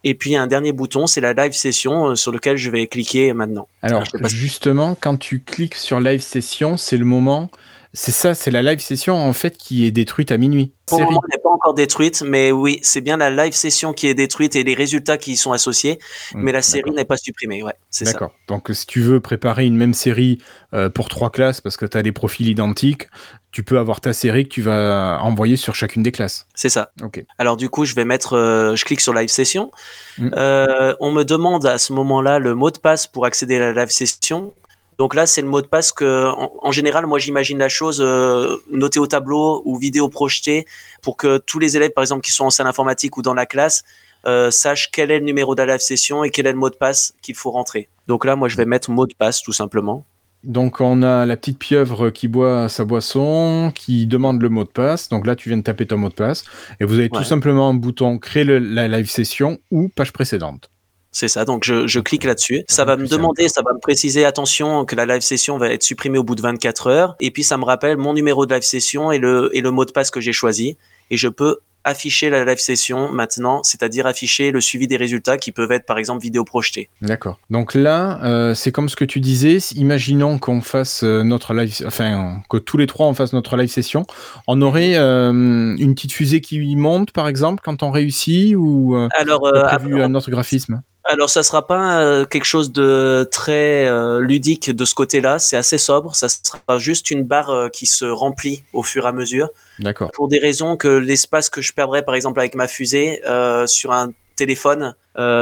[0.06, 3.34] Et puis, un dernier bouton, c'est la live session euh, sur lequel je vais cliquer
[3.34, 3.68] maintenant.
[3.82, 7.50] Alors si- justement, quand tu cliques sur live session, c'est le moment,
[7.94, 10.74] c'est ça, c'est la live session en fait qui est détruite à minuit.
[10.86, 13.94] Pour le moment, elle n'est pas encore détruite, mais oui, c'est bien la live session
[13.94, 16.00] qui est détruite et les résultats qui y sont associés,
[16.34, 17.64] Hmm, mais la série n'est pas supprimée.
[17.64, 18.14] Ouais, c'est ça.
[18.14, 18.32] D'accord.
[18.48, 20.40] Donc, si tu veux préparer une même série
[20.74, 23.08] euh, pour trois classes parce que tu as des profils identiques,
[23.52, 26.46] tu peux avoir ta série que tu vas envoyer sur chacune des classes.
[26.54, 26.92] C'est ça.
[27.02, 27.24] Ok.
[27.40, 29.72] Alors du coup, je vais mettre, euh, je clique sur live session.
[30.18, 30.30] Mm.
[30.36, 33.74] Euh, on me demande à ce moment-là le mot de passe pour accéder à la
[33.74, 34.54] live session.
[35.00, 38.02] Donc là, c'est le mot de passe que, en, en général, moi, j'imagine la chose
[38.02, 40.66] euh, notée au tableau ou vidéo projetée
[41.02, 43.45] pour que tous les élèves, par exemple, qui sont en salle informatique ou dans la
[43.45, 43.84] classe,
[44.28, 46.70] euh, sachent quel est le numéro de la live session et quel est le mot
[46.70, 47.88] de passe qu'il faut rentrer.
[48.08, 50.04] Donc là, moi, je vais mettre mot de passe tout simplement.
[50.43, 54.70] Donc, on a la petite pieuvre qui boit sa boisson, qui demande le mot de
[54.70, 55.08] passe.
[55.08, 56.43] Donc là, tu viens de taper ton mot de passe.
[56.82, 57.10] Et vous avez Ouais.
[57.20, 60.70] tout simplement un bouton créer le- la live session ou page précédente.
[61.12, 62.64] C'est ça, donc je, je clique là-dessus.
[62.68, 65.84] Ça va me demander, ça va me préciser, attention, que la live session va être
[65.84, 67.16] supprimée au bout de 24 heures.
[67.20, 69.86] Et puis ça me rappelle mon numéro de live session et le, et le mot
[69.86, 70.78] de passe que j'ai choisi.
[71.10, 75.51] Et je peux afficher la live session maintenant, c'est-à-dire afficher le suivi des résultats qui
[75.53, 76.89] peuvent être par exemple vidéo projetée.
[77.01, 77.39] D'accord.
[77.49, 79.57] Donc là, euh, c'est comme ce que tu disais.
[79.76, 83.70] Imaginons qu'on fasse euh, notre live, enfin que tous les trois on fasse notre live
[83.70, 84.05] session.
[84.45, 89.07] On aurait euh, une petite fusée qui monte, par exemple, quand on réussit, ou euh,
[89.18, 90.82] Alors, t'as prévu après- un autre graphisme?
[91.12, 95.39] Alors, ça sera pas euh, quelque chose de très euh, ludique de ce côté-là.
[95.39, 96.16] C'est assez sobre.
[96.16, 99.49] Ça sera juste une barre euh, qui se remplit au fur et à mesure.
[99.80, 100.12] D'accord.
[100.12, 103.22] Pour des raisons que l'espace que je perdrais, par exemple, avec ma fusée
[103.66, 104.93] sur un téléphone,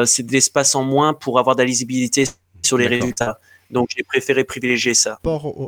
[0.06, 2.26] c'est de l'espace en moins pour avoir de la lisibilité
[2.62, 3.40] sur les résultats.
[3.70, 5.18] Donc, j'ai préféré privilégier ça.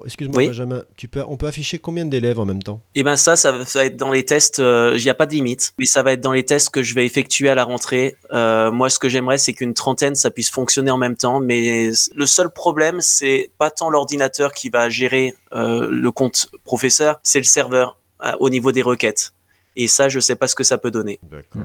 [0.05, 0.47] Excuse-moi, Oui.
[0.47, 2.81] Benjamin, tu peux, on peut afficher combien d'élèves en même temps?
[2.95, 4.59] Et ben ça, ça va, ça va être dans les tests.
[4.59, 6.83] euh, Il n'y a pas de limite, mais ça va être dans les tests que
[6.83, 8.15] je vais effectuer à la rentrée.
[8.31, 11.39] Euh, moi, ce que j'aimerais, c'est qu'une trentaine, ça puisse fonctionner en même temps.
[11.39, 17.19] Mais le seul problème, c'est pas tant l'ordinateur qui va gérer euh, le compte professeur,
[17.23, 19.33] c'est le serveur euh, au niveau des requêtes.
[19.75, 21.19] Et ça, je sais pas ce que ça peut donner.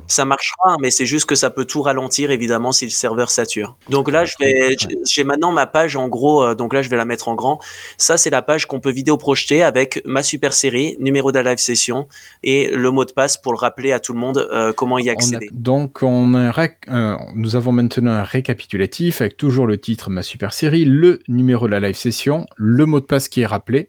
[0.07, 3.77] Ça marchera, mais c'est juste que ça peut tout ralentir évidemment si le serveur sature.
[3.89, 4.77] Donc là, je vais,
[5.09, 6.45] j'ai- maintenant ma page en gros.
[6.45, 7.61] euh, donc là, je vais la mettre en grand.
[7.99, 11.51] Ça, c'est la page qu'on peut vidéo projeter avec ma super série, numéro de la
[11.51, 12.07] live session
[12.43, 15.05] et le mot de passe pour le rappeler à tout le monde euh, comment y
[15.05, 15.49] On a- accéder.
[15.53, 20.23] donc, on a un euh, nous avons maintenant un récapitulatif avec toujours le titre Ma
[20.23, 23.89] Super Série, le numéro de la live session, le mot de passe qui est rappelé.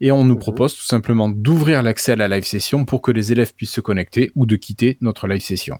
[0.00, 0.40] Et on nous Mhm.
[0.40, 3.80] propose tout simplement d'ouvrir l'accès à la live session pour que les élèves puissent se
[3.80, 5.78] connecter ou de quitter notre live session.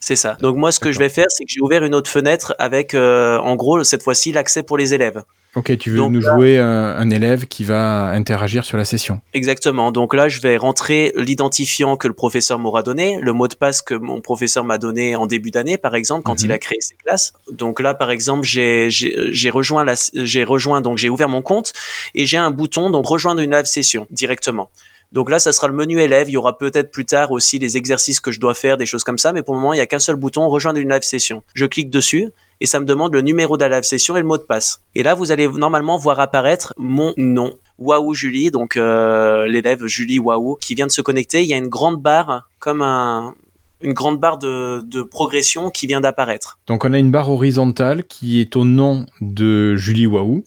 [0.00, 0.36] C'est ça.
[0.40, 2.94] Donc moi, ce que je vais faire, c'est que j'ai ouvert une autre fenêtre avec,
[2.94, 5.22] euh, en gros, cette fois-ci, l'accès pour les élèves.
[5.56, 9.20] Ok, tu veux Donc nous jouer un, un élève qui va interagir sur la session.
[9.34, 9.90] Exactement.
[9.90, 13.82] Donc là, je vais rentrer l'identifiant que le professeur m'aura donné, le mot de passe
[13.82, 16.44] que mon professeur m'a donné en début d'année, par exemple, quand Mhm.
[16.46, 17.32] il a créé ses classes.
[17.50, 21.72] Donc là, par exemple, j'ai rejoint la j'ai rejoint donc j'ai ouvert mon compte
[22.14, 24.70] et j'ai un bouton donc rejoindre une live session directement.
[25.12, 26.28] Donc là, ça sera le menu élève.
[26.28, 29.02] Il y aura peut-être plus tard aussi les exercices que je dois faire, des choses
[29.02, 29.32] comme ça.
[29.32, 31.42] Mais pour le moment, il y a qu'un seul bouton rejoindre une live session.
[31.54, 32.28] Je clique dessus
[32.60, 34.82] et ça me demande le numéro de session et le mot de passe.
[34.94, 40.18] Et là, vous allez normalement voir apparaître mon nom, Waouh Julie, donc euh, l'élève Julie
[40.18, 41.42] Waouh, qui vient de se connecter.
[41.42, 43.34] Il y a une grande barre, comme un,
[43.80, 46.58] une grande barre de, de progression qui vient d'apparaître.
[46.66, 50.44] Donc on a une barre horizontale qui est au nom de Julie Waou.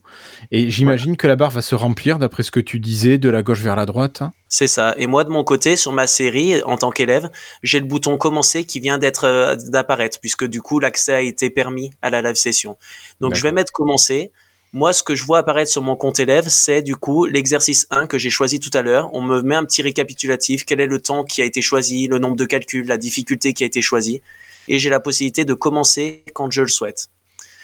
[0.51, 3.41] Et j'imagine que la barre va se remplir, d'après ce que tu disais, de la
[3.41, 4.21] gauche vers la droite.
[4.21, 4.34] hein.
[4.47, 4.93] C'est ça.
[4.97, 7.31] Et moi, de mon côté, sur ma série, en tant qu'élève,
[7.63, 11.49] j'ai le bouton commencer qui vient d'être euh, d'apparaître, puisque du coup, l'accès a été
[11.49, 12.77] permis à la live session.
[13.19, 14.31] Donc, je vais mettre commencer.
[14.76, 18.07] Moi, ce que je vois apparaître sur mon compte élève, c'est du coup l'exercice 1
[18.07, 19.13] que j'ai choisi tout à l'heure.
[19.13, 20.65] On me met un petit récapitulatif.
[20.65, 23.63] Quel est le temps qui a été choisi, le nombre de calculs, la difficulté qui
[23.63, 24.24] a été choisie.
[24.67, 27.09] Et j'ai la possibilité de commencer quand je le souhaite.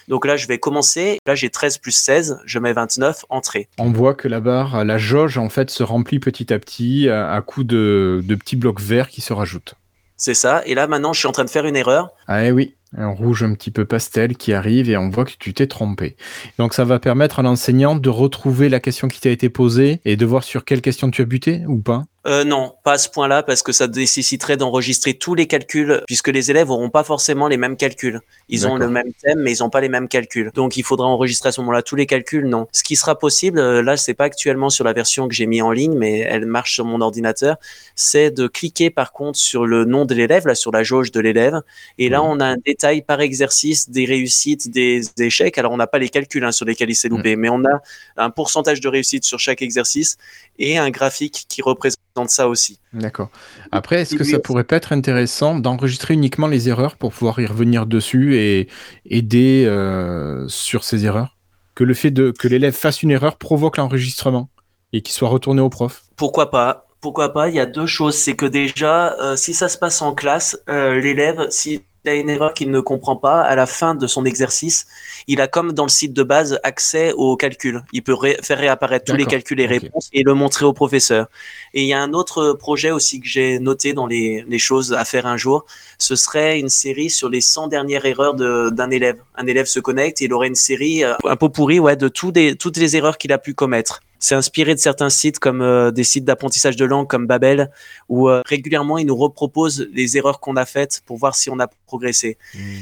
[0.07, 1.17] Donc là, je vais commencer.
[1.25, 2.41] Là, j'ai 13 plus 16.
[2.45, 3.25] Je mets 29.
[3.29, 3.69] Entrée.
[3.79, 7.41] On voit que la barre, la jauge, en fait, se remplit petit à petit à,
[7.41, 9.73] coup de, de petits blocs verts qui se rajoutent.
[10.15, 10.61] C'est ça.
[10.67, 12.11] Et là, maintenant, je suis en train de faire une erreur.
[12.27, 15.33] Ah eh oui, un rouge un petit peu pastel qui arrive et on voit que
[15.37, 16.15] tu t'es trompé.
[16.57, 20.15] Donc ça va permettre à l'enseignant de retrouver la question qui t'a été posée et
[20.15, 22.05] de voir sur quelle question tu as buté ou pas.
[22.29, 26.27] Euh, non, pas à ce point-là, parce que ça nécessiterait d'enregistrer tous les calculs, puisque
[26.27, 28.21] les élèves n'auront pas forcément les mêmes calculs.
[28.49, 30.51] Ils ont le même thème, mais ils n'ont pas les mêmes calculs.
[30.53, 32.67] Donc, il faudra enregistrer à ce moment-là tous les calculs, non.
[32.71, 35.63] Ce qui sera possible, euh, là, c'est pas actuellement sur la version que j'ai mis
[35.63, 37.57] en ligne, mais elle marche sur mon ordinateur,
[37.95, 41.19] c'est de cliquer, par contre, sur le nom de l'élève, là, sur la jauge de
[41.19, 41.61] l'élève.
[41.97, 45.57] Et là, on a un détail par exercice des réussites, des échecs.
[45.57, 47.81] Alors, on n'a pas les calculs hein, sur lesquels il s'est loupé, mais on a
[48.17, 50.17] un pourcentage de réussite sur chaque exercice
[50.59, 52.79] et un graphique qui représente ça aussi.
[52.91, 53.29] D'accord.
[53.71, 54.41] Après, est-ce que ça oui.
[54.43, 58.67] pourrait pas être intéressant d'enregistrer uniquement les erreurs pour pouvoir y revenir dessus et
[59.05, 61.37] aider euh, sur ces erreurs?
[61.75, 64.49] Que le fait de que l'élève fasse une erreur provoque l'enregistrement
[64.91, 66.01] et qu'il soit retourné au prof?
[66.17, 66.87] Pourquoi pas?
[66.99, 67.47] Pourquoi pas?
[67.47, 68.15] Il y a deux choses.
[68.15, 72.29] C'est que déjà, euh, si ça se passe en classe, euh, l'élève, s'il a une
[72.29, 74.87] erreur qu'il ne comprend pas, à la fin de son exercice,
[75.27, 77.83] il a comme dans le site de base accès au calcul.
[77.93, 79.69] Il peut ré- faire réapparaître tous les calculs et Ok.
[79.69, 81.27] réponses et le montrer au professeur.
[81.73, 84.93] Et il y a un autre projet aussi que j'ai noté dans les, les choses
[84.93, 85.65] à faire un jour.
[85.97, 89.17] Ce serait une série sur les 100 dernières erreurs d'un élève.
[89.35, 92.09] Un élève se connecte et il aurait une série, euh, un pot pourri, ouais, de
[92.31, 94.01] des, toutes les erreurs qu'il a pu commettre.
[94.19, 97.71] C'est inspiré de certains sites comme euh, des sites d'apprentissage de langue comme Babel,
[98.09, 101.57] où euh, régulièrement ils nous reproposent les erreurs qu'on a faites pour voir si on
[101.59, 102.37] a progressé.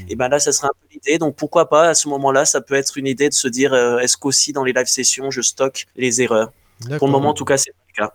[0.09, 1.19] Et ben là, ça serait un peu l'idée.
[1.19, 3.99] Donc pourquoi pas à ce moment-là, ça peut être une idée de se dire euh,
[3.99, 6.51] est-ce qu'aussi dans les live sessions je stocke les erreurs?
[6.97, 8.13] Pour le moment, en tout cas, c'est pas le cas.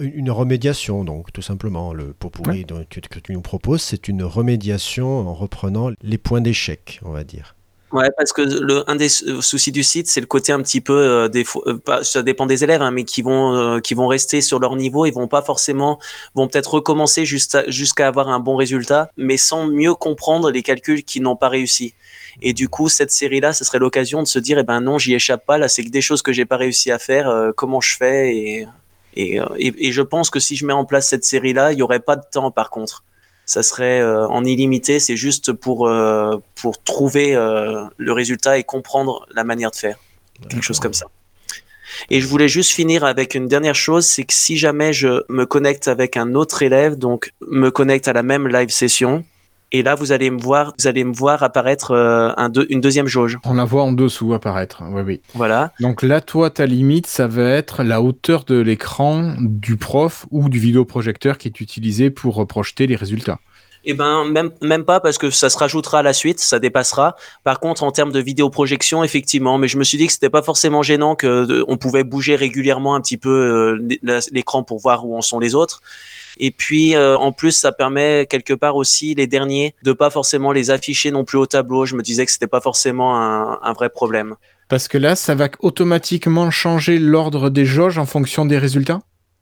[0.00, 1.92] Une remédiation, donc, tout simplement.
[1.92, 7.00] Le pot pourri que tu nous proposes, c'est une remédiation en reprenant les points d'échec,
[7.04, 7.56] on va dire.
[7.92, 10.80] Ouais, parce que le un des sou- soucis du site, c'est le côté un petit
[10.80, 13.94] peu euh, des euh, pas- ça dépend des élèves, hein, mais qui vont euh, qui
[13.94, 15.98] vont rester sur leur niveau, ils vont pas forcément
[16.36, 21.20] vont peut-être recommencer jusqu'à avoir un bon résultat, mais sans mieux comprendre les calculs qui
[21.20, 21.94] n'ont pas réussi.
[22.42, 25.14] Et du coup, cette série-là, ce serait l'occasion de se dire, eh ben non, j'y
[25.14, 25.58] échappe pas.
[25.58, 27.28] Là, c'est que des choses que j'ai pas réussi à faire.
[27.28, 28.66] euh, comment je fais et
[29.14, 31.82] et, euh, et je pense que si je mets en place cette série-là, il y
[31.82, 32.50] aurait pas de temps.
[32.50, 33.04] Par contre,
[33.44, 35.00] ça serait euh, en illimité.
[35.00, 39.98] C'est juste pour euh, pour trouver le résultat et comprendre la manière de faire,
[40.48, 41.06] quelque chose comme ça.
[42.08, 45.44] Et je voulais juste finir avec une dernière chose, c'est que si jamais je me
[45.44, 49.24] connecte avec un autre élève, donc me connecte à la même live session,
[49.72, 52.80] et là vous allez me voir, vous allez me voir apparaître euh, un deux- une
[52.80, 53.38] deuxième jauge.
[53.44, 54.82] On la voit en dessous apparaître.
[54.90, 55.20] Oui, oui.
[55.34, 55.72] Voilà.
[55.80, 60.48] Donc là, toi, ta limite, ça va être la hauteur de l'écran du prof ou
[60.48, 63.38] du vidéoprojecteur qui est utilisé pour projeter les résultats.
[63.84, 67.16] Eh ben même même pas parce que ça se rajoutera à la suite, ça dépassera.
[67.44, 70.42] Par contre, en termes de vidéoprojection, effectivement, mais je me suis dit que c'était pas
[70.42, 75.16] forcément gênant que on pouvait bouger régulièrement un petit peu euh, l'écran pour voir où
[75.16, 75.80] en sont les autres.
[76.38, 80.52] Et puis euh, en plus, ça permet quelque part aussi les derniers de pas forcément
[80.52, 81.86] les afficher non plus au tableau.
[81.86, 84.36] Je me disais que c'était pas forcément un, un vrai problème.
[84.68, 89.00] Parce que là, ça va automatiquement changer l'ordre des jauges en fonction des résultats?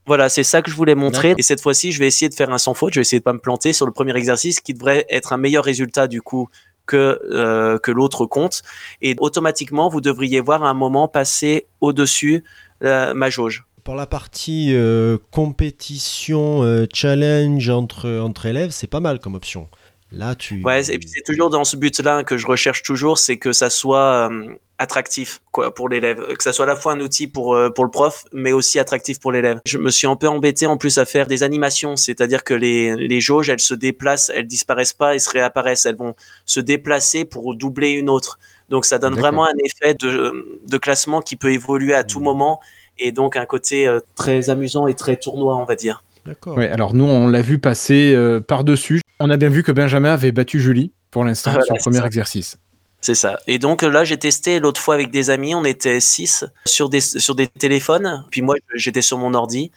[0.08, 1.34] Voilà, c'est ça que je voulais montrer.
[1.36, 2.94] Et cette fois-ci, je vais essayer de faire un sans faute.
[2.94, 5.36] Je vais essayer de pas me planter sur le premier exercice, qui devrait être un
[5.36, 6.48] meilleur résultat du coup
[6.86, 8.62] que euh, que l'autre compte.
[9.02, 12.42] Et automatiquement, vous devriez voir à un moment passer au-dessus
[12.82, 13.66] euh, ma jauge.
[13.84, 19.68] Pour la partie euh, compétition, euh, challenge entre, entre élèves, c'est pas mal comme option.
[20.10, 20.62] Là, tu.
[20.62, 23.68] Ouais, et puis c'est toujours dans ce but-là que je recherche toujours, c'est que ça
[23.68, 27.54] soit euh, attractif quoi pour l'élève, que ça soit à la fois un outil pour
[27.54, 29.60] euh, pour le prof, mais aussi attractif pour l'élève.
[29.66, 32.96] Je me suis un peu embêté en plus à faire des animations, c'est-à-dire que les
[32.96, 36.14] les jauges, elles se déplacent, elles disparaissent pas et se réapparaissent, elles vont
[36.46, 38.38] se déplacer pour doubler une autre.
[38.70, 42.24] Donc ça donne vraiment un effet de de classement qui peut évoluer à tout Mhm.
[42.24, 42.60] moment
[42.98, 46.02] et donc un côté euh, très amusant et très tournoi, on va dire.
[46.28, 46.58] D'accord.
[46.58, 49.00] Alors nous, on l'a vu passer euh, par-dessus.
[49.18, 51.98] On a bien vu que Benjamin avait battu Julie pour l'instant Voilà, sur le premier
[51.98, 52.06] ça.
[52.06, 52.58] exercice.
[53.00, 53.38] C'est ça.
[53.46, 55.54] Et donc là, j'ai testé l'autre fois avec des amis.
[55.54, 58.24] On était six sur des sur des téléphones.
[58.30, 59.70] Puis moi, j'étais sur mon ordi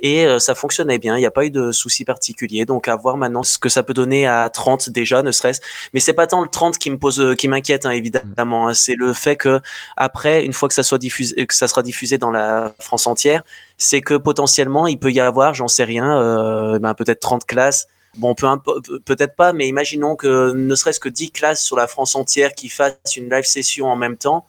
[0.00, 1.16] et euh, ça fonctionnait bien.
[1.16, 2.66] Il n'y a pas eu de souci particulier.
[2.66, 5.60] Donc à voir maintenant ce que ça peut donner à 30 déjà, ne serait-ce.
[5.94, 8.68] Mais c'est pas tant le 30 qui me pose, euh, qui m'inquiète hein, évidemment.
[8.68, 8.74] hein.
[8.74, 9.60] C'est le fait que
[9.96, 13.42] après, une fois que ça soit diffusé, que ça sera diffusé dans la France entière,
[13.78, 17.86] c'est que potentiellement il peut y avoir, j'en sais rien, euh, ben, peut-être 30 classes.
[18.18, 21.76] Bon, peu impo- pe- peut-être pas, mais imaginons que ne serait-ce que 10 classes sur
[21.76, 24.46] la France entière qui fassent une live session en même temps.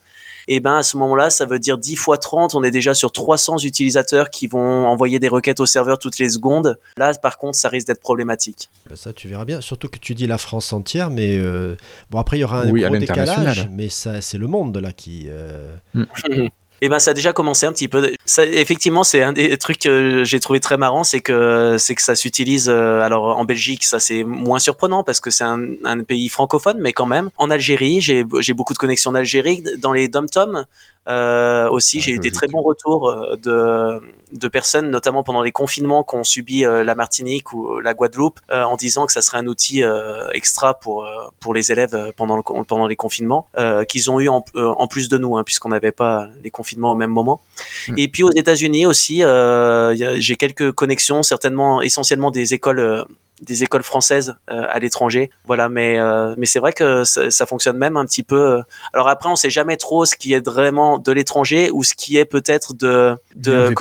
[0.50, 3.12] Et ben à ce moment-là, ça veut dire 10 fois 30, on est déjà sur
[3.12, 6.80] 300 utilisateurs qui vont envoyer des requêtes au serveur toutes les secondes.
[6.96, 8.70] Là, par contre, ça risque d'être problématique.
[8.90, 9.60] Bah, Ça, tu verras bien.
[9.60, 11.76] Surtout que tu dis la France entière, mais euh,
[12.10, 14.94] bon, après, il y aura un Oui, gros décalage, mais ça, c'est le monde là
[14.94, 15.26] qui.
[15.28, 15.76] euh,
[16.82, 18.14] Et ben ça a déjà commencé un petit peu.
[18.26, 22.02] Ça, effectivement, c'est un des trucs que j'ai trouvé très marrant, c'est que c'est que
[22.04, 22.70] ça s'utilise.
[22.70, 26.78] euh, alors en Belgique, ça c'est moins surprenant parce que c'est un, un pays francophone,
[26.80, 27.30] mais quand même.
[27.38, 28.24] En Algérie, j'ai
[28.54, 29.64] beaucoup de connexions d'Algérie.
[29.80, 30.66] Dans les dom-toms
[31.08, 34.02] euh, aussi, Ah, j'ai eu des très bons retours euh, de
[34.34, 38.64] de personnes, notamment pendant les confinements qu'ont subi euh, la Martinique ou la Guadeloupe, euh,
[38.64, 42.12] en disant que ça serait un outil euh, extra pour euh, pour les élèves euh,
[42.16, 45.38] pendant le, pendant les confinements euh, qu'ils ont eu en, euh, en plus de nous,
[45.38, 47.40] hein, puisqu'on n'avait pas les confinements au même moment.
[47.88, 47.94] Mm.
[47.98, 53.06] Et puis aux États-Unis aussi, euh, j'ai quelques connexions, certainement essentiellement des écoles.
[53.42, 55.70] Des écoles françaises euh, à l'étranger, voilà.
[55.70, 58.58] Mais euh, mais c'est vrai que ça, ça fonctionne même un petit peu.
[58.58, 58.62] euh.
[58.94, 62.18] Alors après, on sait jamais trop ce qui est vraiment de l'étranger ou ce qui
[62.18, 63.74] est peut-être de de.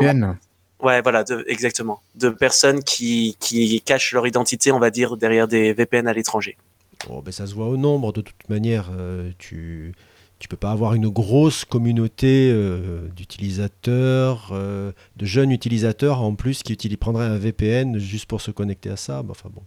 [0.82, 2.02] Ouais, voilà, de, exactement.
[2.16, 6.58] De personnes qui, qui cachent leur identité, on va dire, derrière des VPN à l'étranger.
[7.08, 8.90] Bon, ben, ça se voit au nombre, de toute manière.
[8.96, 9.94] euh, tu
[10.38, 16.62] tu peux pas avoir une grosse communauté euh, d'utilisateurs, euh, de jeunes utilisateurs en plus
[16.62, 19.22] qui prendraient un VPN juste pour se connecter à ça.
[19.22, 19.62] Ben, Enfin bon.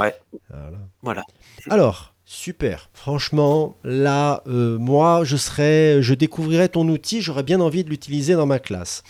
[0.00, 0.14] Ouais.
[0.50, 0.78] Voilà.
[1.02, 1.24] Voilà.
[1.68, 2.90] Alors, super.
[2.92, 7.20] Franchement, là, euh, moi, je serais, je découvrirais ton outil.
[7.20, 9.02] J'aurais bien envie de l'utiliser dans ma classe.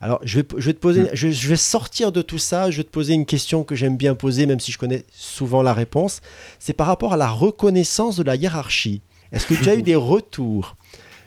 [0.00, 2.70] Alors, je vais, je vais te poser, je, je vais sortir de tout ça.
[2.70, 5.62] Je vais te poser une question que j'aime bien poser, même si je connais souvent
[5.62, 6.20] la réponse.
[6.58, 9.00] C'est par rapport à la reconnaissance de la hiérarchie.
[9.34, 10.76] Est-ce que tu as eu des retours,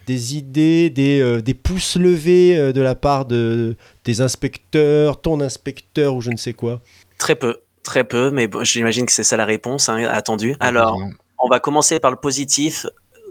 [0.06, 5.42] des idées, des, euh, des pouces levés euh, de la part de, des inspecteurs, ton
[5.42, 6.82] inspecteur ou je ne sais quoi?
[7.18, 10.56] Très peu, très peu, mais bon, j'imagine que c'est ça la réponse hein, attendue.
[10.62, 10.98] Alors,
[11.38, 12.86] on va commencer par le positif.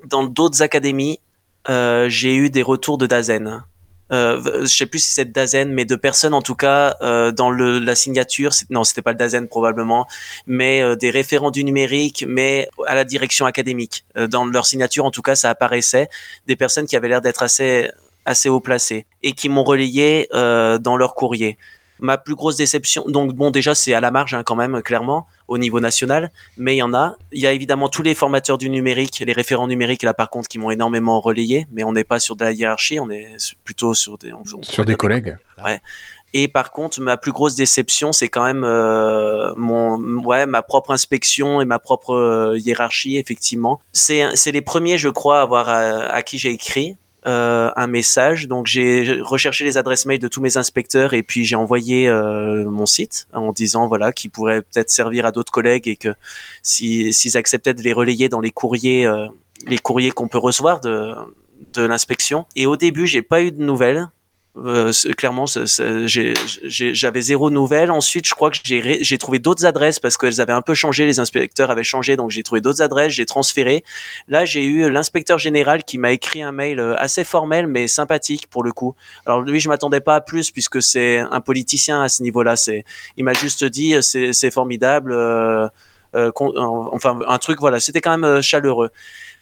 [0.05, 1.18] Dans d'autres académies,
[1.70, 3.62] euh, j'ai eu des retours de Dazen.
[4.13, 7.51] Euh, je sais plus si c'est Dazen, mais de personnes en tout cas euh, dans
[7.51, 8.53] le, la signature.
[8.71, 10.07] Non, c'était pas le Dazen probablement,
[10.47, 14.05] mais euh, des référents du numérique, mais à la direction académique.
[14.17, 16.09] Euh, dans leur signature, en tout cas, ça apparaissait
[16.47, 17.91] des personnes qui avaient l'air d'être assez
[18.25, 21.59] assez haut placées et qui m'ont relayé euh, dans leur courrier.
[21.99, 25.27] Ma plus grosse déception, donc bon, déjà c'est à la marge hein, quand même, clairement,
[25.49, 27.17] au niveau national, mais il y en a.
[27.33, 30.49] Il y a évidemment tous les formateurs du numérique, les référents numériques là par contre
[30.49, 33.95] qui m'ont énormément relayé, mais on n'est pas sur de la hiérarchie, on est plutôt
[33.95, 35.37] sur des on- on Sur des collègues.
[36.35, 40.91] Et par contre, ma plus grosse déception, c'est quand même euh, mon, ouais, ma propre
[40.91, 43.81] inspection et ma propre euh, hiérarchie, effectivement.
[43.93, 45.79] C'est, c'est les premiers, je crois, à avoir à,
[46.13, 46.97] à qui j'ai écrit.
[47.27, 48.47] Euh, un message.
[48.47, 52.70] Donc j'ai recherché les adresses mail de tous mes inspecteurs et puis j'ai envoyé euh,
[52.70, 56.14] mon site en disant voilà qui pourrait peut-être servir à d'autres collègues et que
[56.62, 59.27] si s'ils acceptaient de les relayer dans les courriers euh,
[59.66, 61.16] les courriers qu'on peut recevoir de
[61.72, 62.47] de l'inspection.
[62.55, 64.09] Et au début, j'ai pas eu de nouvelles.
[64.59, 67.91] Euh, clairement, j'avais zéro nouvelle.
[67.91, 71.21] Ensuite, je crois que j'ai trouvé d'autres adresses parce qu'elles avaient un peu changé, les
[71.21, 73.85] inspecteurs avaient changé, donc j'ai trouvé d'autres adresses, j'ai transféré.
[74.29, 78.49] Là, j'ai eu l'inspecteur général qui m'a écrit un mail euh, assez formel mais sympathique
[78.49, 78.95] pour le coup.
[79.27, 82.55] Alors lui, je m'attendais pas à plus puisque c'est un politicien à ce niveau-là.
[83.17, 85.15] Il m'a juste dit euh, c'est formidable.
[86.15, 88.91] enfin, un truc, voilà, c'était quand même chaleureux.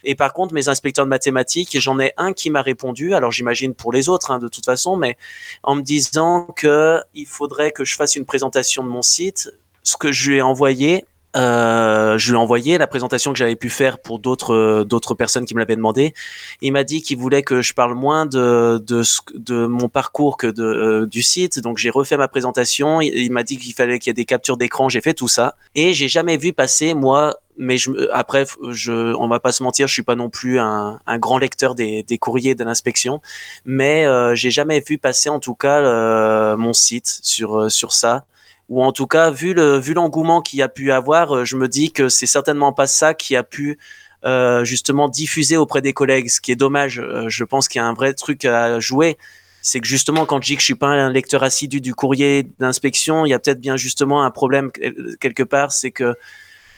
[0.05, 3.15] Et par contre, mes inspecteurs de mathématiques, j'en ai un qui m'a répondu.
[3.15, 5.17] Alors j'imagine pour les autres, hein, de toute façon, mais
[5.63, 9.51] en me disant que il faudrait que je fasse une présentation de mon site.
[9.83, 11.05] Ce que je lui ai envoyé,
[11.37, 15.14] euh, je lui ai envoyé la présentation que j'avais pu faire pour d'autres euh, d'autres
[15.14, 16.14] personnes qui me l'avaient demandé.
[16.61, 19.03] Il m'a dit qu'il voulait que je parle moins de de,
[19.35, 21.59] de mon parcours que de euh, du site.
[21.59, 23.01] Donc j'ai refait ma présentation.
[23.01, 24.89] Il, m'a dit qu'il fallait qu'il y ait des captures d'écran.
[24.89, 27.37] J'ai fait tout ça et j'ai jamais vu passer moi.
[27.57, 30.59] Mais je, me- après, je, on va pas se mentir, je suis pas non plus
[30.59, 33.20] un, un grand lecteur des, des courriers de l'inspection,
[33.64, 37.93] mais euh, j'ai jamais vu passer en tout cas euh, mon site sur euh, sur
[37.93, 38.24] ça
[38.69, 41.69] ou en tout cas vu le vu l'engouement qu'il a pu avoir, euh, je me
[41.69, 43.79] dis que c'est certainement pas ça qui a pu
[44.25, 46.99] euh, justement diffuser auprès des collègues, ce qui est dommage.
[46.99, 49.19] Euh, je pense qu'il y a un vrai truc à jouer.
[49.61, 52.47] C'est que justement, quand je dis que je suis pas un lecteur assidu du courrier
[52.59, 56.15] d'inspection, il y a peut-être bien justement un problème quel- quelque part, c'est que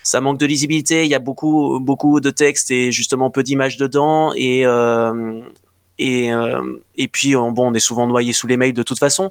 [0.03, 1.05] ça manque de lisibilité.
[1.05, 4.65] Il y a beaucoup beaucoup de textes et justement peu d'images dedans et
[5.99, 9.31] et puis on- bon, on est souvent noyé sous les mails de toute façon.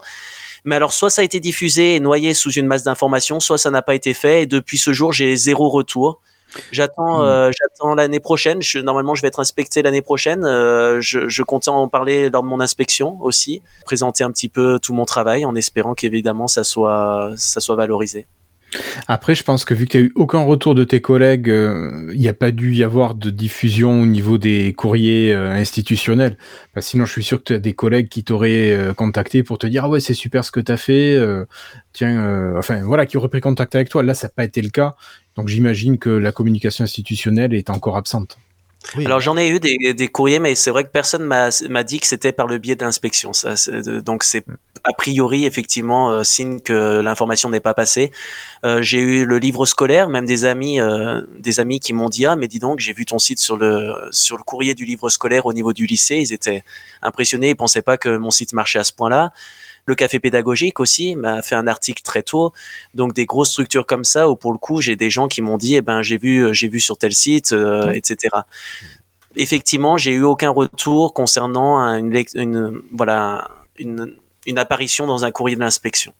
[0.65, 3.71] Mais alors, soit ça a été diffusé et noyé sous une masse d'informations, soit ça
[3.71, 4.43] n'a pas été fait.
[4.43, 6.21] Et depuis ce jour, j'ai zéro retour.
[6.71, 7.25] J'attends, Hmm.
[7.25, 8.61] euh, j'attends l'année prochaine.
[8.61, 10.45] Je, normalement, je vais être inspecté l'année prochaine.
[10.45, 14.79] Euh, je, je comptais en parler lors de mon inspection aussi, présenter un petit peu
[14.79, 18.27] tout mon travail, en espérant qu'évidemment ça soit, ça soit valorisé.
[19.07, 22.09] Après, je pense que vu que tu n'as eu aucun retour de tes collègues, euh,
[22.13, 26.37] il n'y a pas dû y avoir de diffusion au niveau des courriers euh, institutionnels.
[26.73, 29.57] Que sinon, je suis sûr que tu as des collègues qui t'auraient euh, contacté pour
[29.57, 31.19] te dire Ah ouais, c'est super ce que tu as fait.
[31.93, 34.03] tiens, enfin voilà, qui auraient pris contact avec toi.
[34.03, 34.95] Là, ça n'a pas été le cas.
[35.35, 38.37] Donc j'imagine que la communication institutionnelle est encore absente.
[38.97, 42.31] Alors j'en ai eu des, courriers, mais c'est vrai que personne m'a dit que c'était
[42.31, 43.31] par le biais d'inspection.
[44.03, 44.45] Donc c'est
[44.83, 48.11] a priori effectivement euh, signe que l'information n'est pas passée.
[48.63, 52.25] Euh, j'ai eu le livre scolaire, même des amis, euh, des amis qui m'ont dit
[52.25, 55.09] ah mais dis donc j'ai vu ton site sur le sur le courrier du livre
[55.09, 56.17] scolaire au niveau du lycée.
[56.17, 56.63] Ils étaient
[57.01, 59.31] impressionnés, ils pensaient pas que mon site marchait à ce point-là.
[59.87, 62.53] Le café pédagogique aussi m'a fait un article très tôt.
[62.95, 65.57] Donc des grosses structures comme ça où pour le coup j'ai des gens qui m'ont
[65.57, 68.35] dit eh ben j'ai vu j'ai vu sur tel site euh, etc.
[69.35, 71.97] Effectivement j'ai eu aucun retour concernant un-
[72.35, 74.15] une, voilà une,
[74.47, 76.13] une apparition dans un courrier de l'inspection.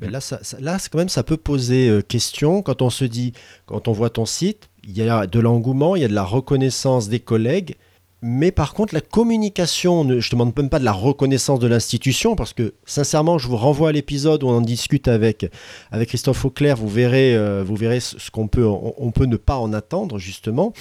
[0.00, 3.04] Mais là, ça, ça- là, quand même, ça peut poser euh, question quand on se
[3.04, 3.32] dit,
[3.66, 6.22] quand on voit ton site, il y a de l'engouement, il y a de la
[6.22, 7.74] reconnaissance des collègues,
[8.22, 12.36] mais par contre, la communication, je ne demande même pas de la reconnaissance de l'institution,
[12.36, 15.46] parce que sincèrement, je vous renvoie à l'épisode où on en discute avec,
[15.90, 19.36] avec Christophe Auclair, vous verrez, euh, vous verrez ce qu'on peut, on, on peut ne
[19.36, 20.72] pas en attendre, justement.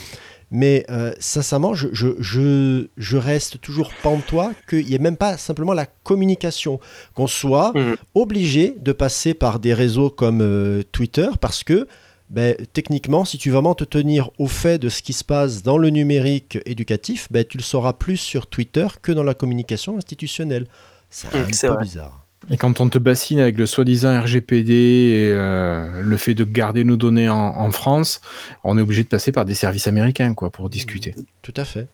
[0.51, 5.37] Mais euh, sincèrement, je, je, je, je reste toujours pantois qu'il n'y ait même pas
[5.37, 6.79] simplement la communication,
[7.13, 7.95] qu'on soit Mhm.
[8.15, 11.87] obligé de passer par des réseaux comme euh, Twitter parce que
[12.29, 15.63] ben, techniquement, si tu veux vraiment te tenir au fait de ce qui se passe
[15.63, 19.97] dans le numérique éducatif, ben, tu le sauras plus sur Twitter que dans la communication
[19.97, 20.67] institutionnelle.
[21.09, 21.83] C'est Mhm, un peu vrai.
[21.83, 22.25] bizarre.
[22.51, 26.83] Et quand on te bassine avec le soi-disant RGPD et euh, le fait de garder
[26.83, 28.21] nos données en, en France,
[28.63, 31.87] on est obligé de passer par des services américains quoi, pour discuter Tout à fait.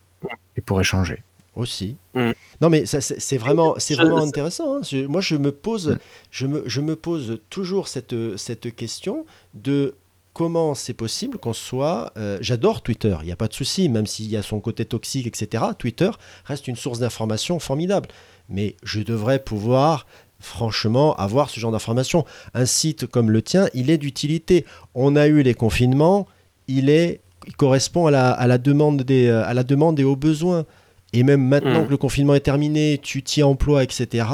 [0.56, 1.22] et pour échanger.
[1.56, 1.96] Aussi.
[2.14, 2.32] Mm.
[2.60, 4.76] Non, mais ça, c'est c'est vraiment, c'est vraiment intéressant.
[4.76, 4.80] hein.
[4.82, 5.98] Je- moi, je me pose, Mm.
[6.30, 9.24] je me, je me pose toujours cette, cette question
[9.54, 9.94] de
[10.36, 12.12] comment c'est possible qu'on soit.
[12.18, 14.84] euh, J'adore Twitter, il n'y a pas de souci, même s'il y a son côté
[14.84, 15.64] toxique, etc.
[15.78, 16.10] Twitter
[16.44, 18.08] reste une source d'information formidable.
[18.50, 20.06] Mais je devrais pouvoir,
[20.38, 22.26] franchement, avoir ce genre d'information.
[22.52, 24.66] Un site comme le tien, il est d'utilité.
[24.94, 26.26] On a eu les confinements,
[26.68, 30.04] il est, il correspond à la, à la demande des, euh, à la demande et
[30.04, 30.66] aux besoins.
[31.14, 31.86] Et même maintenant Mm.
[31.86, 34.26] que le confinement est terminé, tu t'y emploies, etc.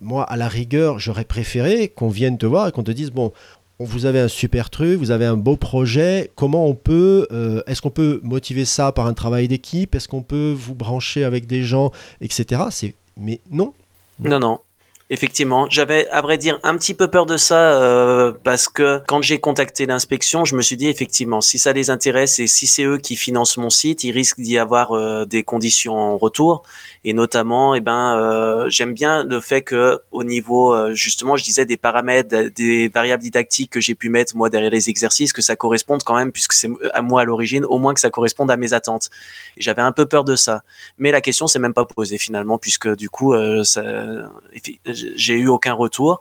[0.00, 3.32] Moi, à la rigueur, j'aurais préféré qu'on vienne te voir et qu'on te dise bon,
[3.32, 3.32] on-
[3.84, 6.30] vous avez un super truc, vous avez un beau projet.
[6.34, 9.94] Comment on peut, euh, est-ce qu'on peut motiver ça par un travail d'équipe?
[9.94, 12.62] Est-ce qu'on peut vous brancher avec des gens, etc.
[12.70, 13.72] C'est, mais non.
[14.20, 14.60] Non, non.
[15.14, 19.20] Effectivement, j'avais à vrai dire un petit peu peur de ça euh, parce que quand
[19.20, 22.84] j'ai contacté l'inspection, je me suis dit effectivement si ça les intéresse et si c'est
[22.84, 26.62] eux qui financent mon site, il risque d'y avoir euh, des conditions en retour
[27.04, 31.44] et notamment, eh ben, euh, j'aime bien le fait que au niveau euh, justement, je
[31.44, 35.42] disais des paramètres, des variables didactiques que j'ai pu mettre moi derrière les exercices, que
[35.42, 38.50] ça corresponde quand même puisque c'est à moi à l'origine, au moins que ça corresponde
[38.50, 39.10] à mes attentes.
[39.58, 40.62] J'avais un peu peur de ça,
[40.96, 43.82] mais la question s'est même pas posée finalement puisque du coup, euh, ça,
[45.14, 46.20] j'ai eu aucun retour.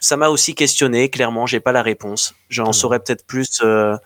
[0.00, 2.34] Ça m'a aussi questionné, clairement, j'ai pas la réponse.
[2.48, 3.60] J'en saurais peut-être plus.
[3.62, 3.96] Euh,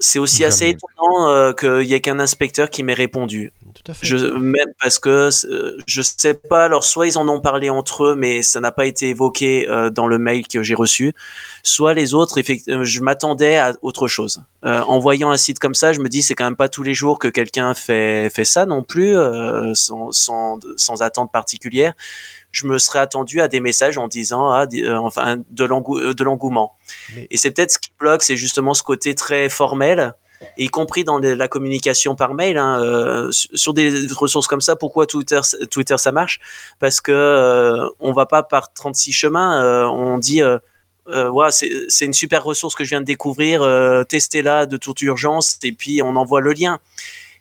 [0.00, 0.48] c'est aussi Jamais.
[0.48, 3.52] assez étonnant euh, qu'il y ait qu'un inspecteur qui m'ait répondu.
[3.74, 4.06] Tout à fait.
[4.06, 8.04] Je, même parce que euh, je sais pas, alors soit ils en ont parlé entre
[8.04, 11.14] eux, mais ça n'a pas été évoqué euh, dans le mail que j'ai reçu,
[11.64, 14.42] soit les autres, je m'attendais à autre chose.
[14.62, 16.94] En voyant un site comme ça, je me dis c'est quand même pas tous les
[16.94, 19.16] jours que quelqu'un fait, fait ça non plus,
[19.74, 21.94] sans, sans, sans attente particulière.
[22.50, 26.76] Je me serais attendu à des messages en disant ah, euh, enfin de euh, l'engouement.
[27.14, 30.14] Mais- Et c'est peut-être ce qui bloque, c'est justement ce côté très formel
[30.56, 34.76] y compris dans les- la communication par mail, hein, euh, sur des ressources comme ça,
[34.76, 36.38] pourquoi Twitter, Twitter ça marche?
[36.78, 40.58] Parce que euh, on va pas par 36 chemins, on dit euh,
[41.08, 45.02] ouais, c'est c'est une super ressource que je viens de découvrir, euh, testez-la de toute
[45.02, 46.78] urgence, et puis on envoie le lien.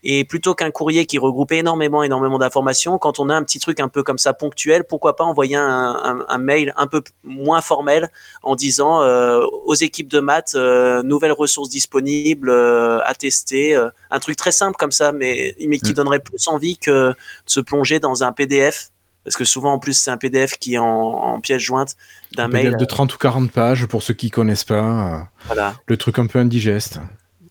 [0.03, 3.79] Et plutôt qu'un courrier qui regroupe énormément, énormément d'informations, quand on a un petit truc
[3.79, 5.63] un peu comme ça ponctuel, pourquoi pas envoyer un,
[6.03, 8.09] un- un mail un peu moins formel
[8.43, 13.89] en disant euh, aux équipes de maths, euh, nouvelles ressources disponibles euh, à tester, euh,
[14.11, 15.95] un truc très simple comme ça, mais, mais qui Mm.
[15.95, 18.89] donnerait plus envie que de se plonger dans un PDF.
[19.23, 21.95] Parce que souvent, en plus, c'est un PDF qui est en, en pièce jointe
[22.37, 22.65] d'un Un mail.
[22.67, 25.27] PDF de 30 ou 40 pages pour ceux qui connaissent pas.
[25.47, 25.75] Voilà.
[25.87, 26.99] Le truc un peu indigeste.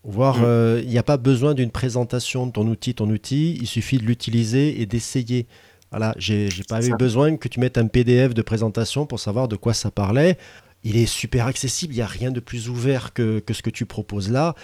[0.09, 0.45] Voire, Mm.
[0.45, 3.97] euh, il n'y a pas besoin d'une présentation de ton outil, ton outil, il suffit
[3.97, 5.47] de l'utiliser et d'essayer.
[5.91, 9.47] Voilà, j'ai j'ai pas eu besoin que tu mettes un PDF de présentation pour savoir
[9.49, 10.37] de quoi ça parlait.
[10.83, 13.69] Il est super accessible, il n'y a rien de plus ouvert que, que ce que
[13.69, 14.55] tu proposes là.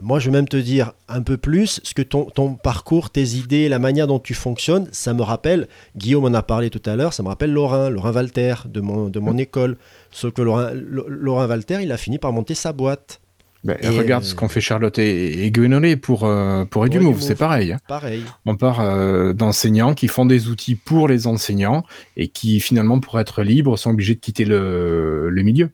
[0.00, 3.34] Moi, je vais même te dire un peu plus ce que ton, ton parcours, tes
[3.34, 5.66] idées, la manière dont tu fonctionnes, ça me rappelle,
[5.96, 9.08] Guillaume en a parlé tout à l'heure, ça me rappelle Laurent, Laurent Walter de mon,
[9.08, 9.76] de mon école.
[10.12, 13.20] Sauf que Laurent, Laurent Walter, il a fini par monter sa boîte.
[13.68, 17.34] Et, regarde euh, ce qu'ont fait Charlotte et, et Gwenolet pour, euh, pour Edumove, c'est
[17.34, 17.72] pareil.
[17.72, 17.78] hein.
[17.88, 18.24] Pareil.
[18.46, 21.84] On part euh, d'enseignants qui font des outils pour les enseignants
[22.16, 25.70] et qui finalement, pour être libres, sont obligés de quitter le, le milieu.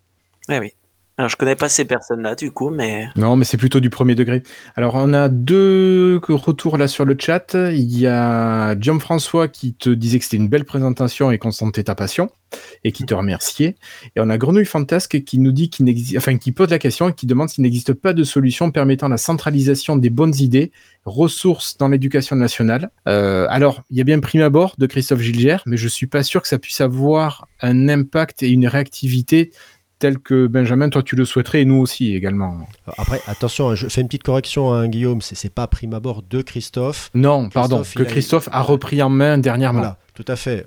[0.48, 0.72] Ouais, oui.
[1.18, 4.14] Alors, je connais pas ces personnes-là, du coup, mais Non, mais c'est plutôt du premier
[4.14, 4.42] degré.
[4.74, 7.54] Alors, on a deux retours là sur le chat.
[7.54, 11.84] Il y a Jean-François qui te disait que c'était une belle présentation et qu'on sentait
[11.84, 12.30] ta passion
[12.84, 13.76] et qui te remerciait.
[14.14, 17.08] Et on a Grenouille Fantasque qui nous dit qu'il n'existe, enfin, qui pose la question
[17.08, 20.70] et qui demande s'il n'existe pas de solution permettant la centralisation des bonnes idées,
[21.06, 22.90] ressources dans l'éducation nationale.
[23.08, 26.22] Euh, alors, il y a bien Prime Abord de Christophe Gilgère, mais je suis pas
[26.22, 29.50] sûr que ça puisse avoir un impact et une réactivité
[29.98, 32.66] tel que Benjamin, toi tu le souhaiterais et nous aussi également.
[32.98, 36.42] Après, attention, je fais une petite correction, hein, Guillaume, c'est c'est pas prime abord de
[36.42, 37.10] Christophe.
[37.14, 39.78] Non, pardon, que a- Christophe a repris en main dernièrement.
[39.80, 40.66] Voilà, tout à fait.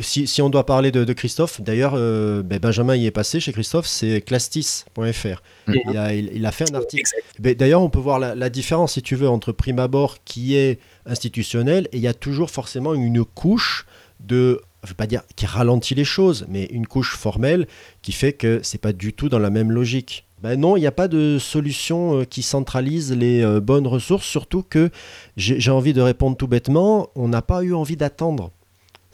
[0.00, 3.38] Si, si on doit parler de, de Christophe, d'ailleurs, euh, ben, Benjamin y est passé
[3.38, 5.42] chez Christophe, c'est clastis.fr.
[5.68, 5.74] Mhm.
[5.90, 7.08] Il, a, il, il a fait un article.
[7.38, 10.56] Ben, D'ailleurs, on peut voir la, la différence, si tu veux, entre prime abord qui
[10.56, 13.86] est institutionnel et il y a toujours forcément une couche
[14.20, 17.66] de je veux pas dire qui ralentit les choses, mais une couche formelle
[18.02, 20.26] qui fait que c'est pas du tout dans la même logique.
[20.42, 24.26] Ben non, il n'y a pas de solution euh, qui centralise les euh, bonnes ressources,
[24.26, 24.90] surtout que
[25.38, 28.50] j'ai j'ai envie de répondre tout bêtement, on n'a pas eu envie d'attendre.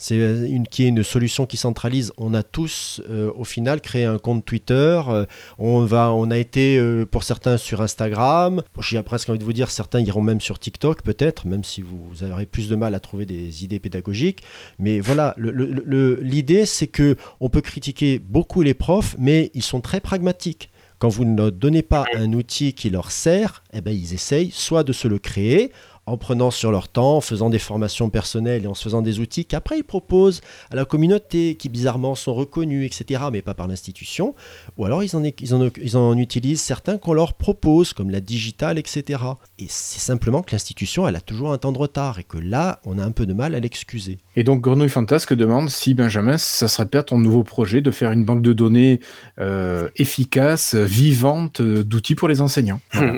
[0.01, 2.11] C'est euh, une qui est une solution qui centralise.
[2.16, 5.03] On a tous, euh, au final, créé un compte Twitter.
[5.09, 5.26] euh,
[5.59, 8.62] on va, on a été euh, pour certains sur Instagram.
[8.80, 12.03] J'ai presque envie de vous dire, certains iront même sur TikTok, peut-être, même si vous,
[12.09, 14.42] vous aurez plus de mal à trouver des idées pédagogiques.
[14.78, 20.01] Mais voilà, l'idée, c'est que on peut critiquer beaucoup les profs, mais ils sont très
[20.01, 20.70] pragmatiques.
[20.98, 24.84] Quand vous ne donnez pas un outil qui leur sert, eh ben, ils essayent soit
[24.84, 25.72] de se le créer
[26.11, 29.20] en prenant sur leur temps, en faisant des formations personnelles et en se faisant des
[29.20, 30.40] outils qu'après ils proposent
[30.70, 34.34] à la communauté, qui bizarrement sont reconnus, etc., mais pas par l'institution,
[34.76, 38.20] ou alors ils en, ils en, ils en utilisent certains qu'on leur propose, comme la
[38.20, 39.22] digitale, etc.
[39.58, 42.80] Et c'est simplement que l'institution, elle a toujours un temps de retard, et que là,
[42.84, 44.18] on a un peu de mal à l'excuser.
[44.36, 48.11] Et donc Grenouille Fantasque demande si Benjamin, ça serait pas ton nouveau projet de faire
[48.11, 49.00] une banque de données
[49.38, 52.80] euh, efficace, vivante, euh, d'outils pour les enseignants.
[52.92, 53.14] Voilà.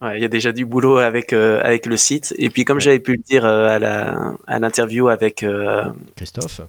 [0.00, 2.34] Ouais, il y a déjà du boulot avec euh, avec le site.
[2.38, 5.84] Et puis comme j'avais pu le dire euh, à la à l'interview avec euh,
[6.16, 6.60] Christophe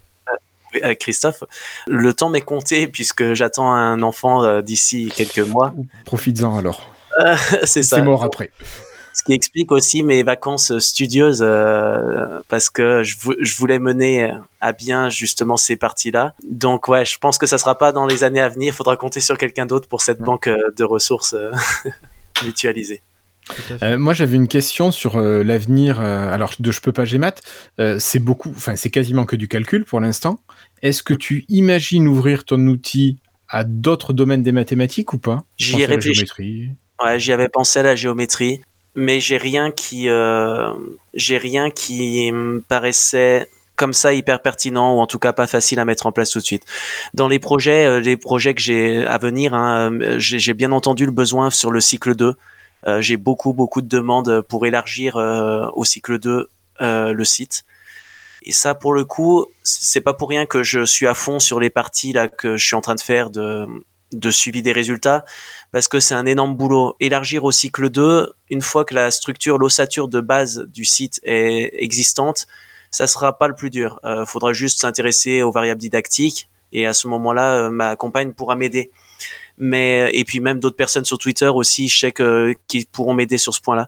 [0.83, 1.43] avec Christophe,
[1.87, 5.73] le temps m'est compté puisque j'attends un enfant euh, d'ici quelques mois.
[6.05, 6.93] Profites-en alors.
[7.63, 7.97] c'est ça.
[7.97, 8.51] C'est mort après.
[9.13, 14.31] ce qui explique aussi mes vacances studieuses euh, parce que je, vou- je voulais mener
[14.61, 16.35] à bien justement ces parties-là.
[16.47, 18.71] Donc ouais, je pense que ça sera pas dans les années à venir.
[18.73, 20.25] Il faudra compter sur quelqu'un d'autre pour cette Ouais.
[20.25, 21.51] banque de ressources euh,
[23.81, 25.99] Euh, moi, j'avais une question sur euh, l'avenir.
[25.99, 27.35] euh, alors, de je peux pas GMAT,
[27.79, 30.39] euh, c'est beaucoup, enfin, c'est quasiment que du calcul pour l'instant.
[30.81, 35.43] Est-ce que tu imagines ouvrir ton outil à d'autres domaines des mathématiques ou pas?
[35.57, 36.15] J'y ai à la réfléchi.
[36.15, 36.69] géométrie.
[37.03, 38.61] Ouais, j'y avais pensé à la géométrie,
[38.95, 40.71] mais j'ai rien qui, euh,
[41.13, 45.79] j'ai rien qui me paraissait comme ça hyper pertinent ou en tout cas pas facile
[45.79, 46.63] à mettre en place tout de suite.
[47.13, 51.13] Dans les projets, euh, les projets que j'ai à venir, hein, j'ai bien entendu le
[51.13, 52.35] besoin sur le cycle 2.
[52.87, 56.49] Euh, j'ai beaucoup beaucoup de demandes pour élargir euh, au cycle 2
[56.81, 57.65] euh, le site.
[58.43, 61.59] Et ça, pour le coup, c'est pas pour rien que je suis à fond sur
[61.59, 63.67] les parties là que je suis en train de faire de,
[64.31, 65.25] suivi des résultats
[65.71, 66.95] parce que c'est un énorme boulot.
[67.01, 71.83] Élargir au cycle 2, une fois que la structure, l'ossature de base du site est
[71.83, 72.47] existante,
[72.91, 73.99] ça sera pas le plus dur.
[74.05, 78.89] Il faudra juste s'intéresser aux variables didactiques et à ce moment-là, ma compagne pourra m'aider.
[79.59, 83.37] Mais et puis même d'autres personnes sur Twitter aussi, je sais que qui pourront m'aider
[83.37, 83.87] sur ce point-là.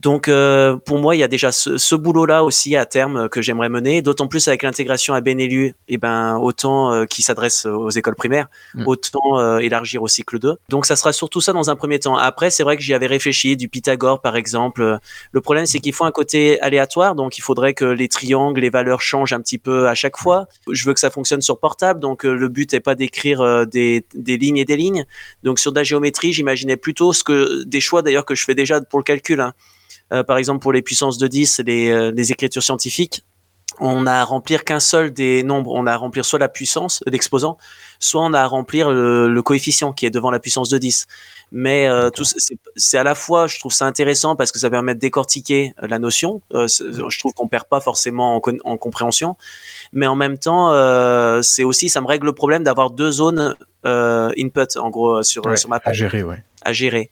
[0.00, 3.28] Donc euh, pour moi, il y a déjà ce, ce boulot-là aussi à terme euh,
[3.28, 7.66] que j'aimerais mener, d'autant plus avec l'intégration à Benelu, et ben autant euh, qui s'adresse
[7.66, 8.84] aux écoles primaires, Mm.
[8.88, 10.56] autant euh, élargir au cycle 2.
[10.70, 12.16] Donc ça sera surtout ça dans un premier temps.
[12.16, 14.98] Après, c'est vrai que j'y avais réfléchi, du Pythagore par exemple.
[15.30, 18.70] Le problème, c'est qu'il faut un côté aléatoire, donc il faudrait que les triangles, les
[18.70, 20.46] valeurs changent un petit peu à chaque fois.
[20.70, 23.66] Je veux que ça fonctionne sur portable, donc euh, le but est pas d'écrire euh,
[23.66, 25.04] des, des lignes et des lignes.
[25.44, 28.54] Donc sur de la géométrie, j'imaginais plutôt ce que des choix d'ailleurs que je fais
[28.54, 29.40] déjà pour le calcul.
[29.40, 29.52] hein.
[30.12, 33.24] Euh, par exemple, pour les puissances de 10, les, euh, les écritures scientifiques,
[33.80, 35.72] on a à remplir qu'un seul des nombres.
[35.74, 37.56] On a à remplir soit la puissance, l'exposant,
[37.98, 41.06] soit on a à remplir le, le coefficient qui est devant la puissance de 10.
[41.54, 42.24] Mais euh, tout,
[42.76, 45.98] c'est à la fois, je trouve ça intéressant parce que ça permet de décortiquer la
[45.98, 46.40] notion.
[46.54, 49.36] Euh, je trouve qu'on perd pas forcément en, compréhension,
[49.92, 53.54] mais en même temps, euh, c'est aussi, ça me règle le problème d'avoir deux zones
[53.84, 56.42] input en gros sur, Ouais, sur ma à page gérer, ouais.
[56.62, 57.10] à gérer.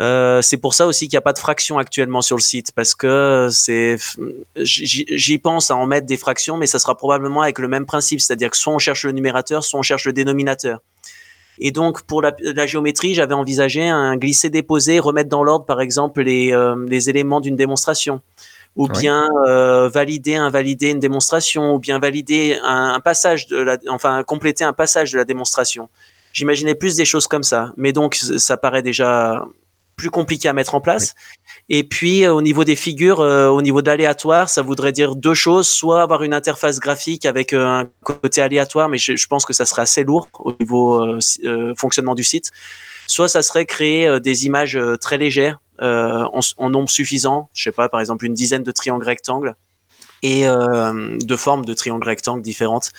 [0.00, 2.72] Euh, c'est pour ça aussi qu'il n'y a pas de fractions actuellement sur le site
[2.72, 3.98] parce que c'est
[4.56, 8.22] j'y pense à en mettre des fractions mais ça sera probablement avec le même principe
[8.22, 10.80] c'est-à-dire que soit on cherche le numérateur soit on cherche le dénominateur.
[11.58, 15.82] Et donc pour la, la géométrie j'avais envisagé un glisser déposer remettre dans l'ordre par
[15.82, 18.22] exemple les, euh, les éléments d'une démonstration.
[18.74, 23.76] Ou bien euh, valider invalider une démonstration ou bien valider un, un passage de la,
[23.90, 25.90] enfin compléter un passage de la démonstration.
[26.32, 29.44] J'imaginais plus des choses comme ça, mais donc ça paraît déjà
[29.96, 31.14] plus compliqué à mettre en place.
[31.68, 35.34] Et puis euh, au niveau des figures, euh, au niveau d'aléatoire, ça voudrait dire deux
[35.34, 39.44] choses soit avoir une interface graphique avec euh, un côté aléatoire, mais je, je pense
[39.44, 42.50] que ça serait assez lourd au niveau euh, fonctionnement du site.
[43.06, 47.88] Soit ça serait créer des images très légères en, en nombre suffisant, je sais pas,
[47.88, 49.54] par exemple une dizaine de triangles rectangles
[50.22, 52.92] et euh, de formes de triangles rectangles différentes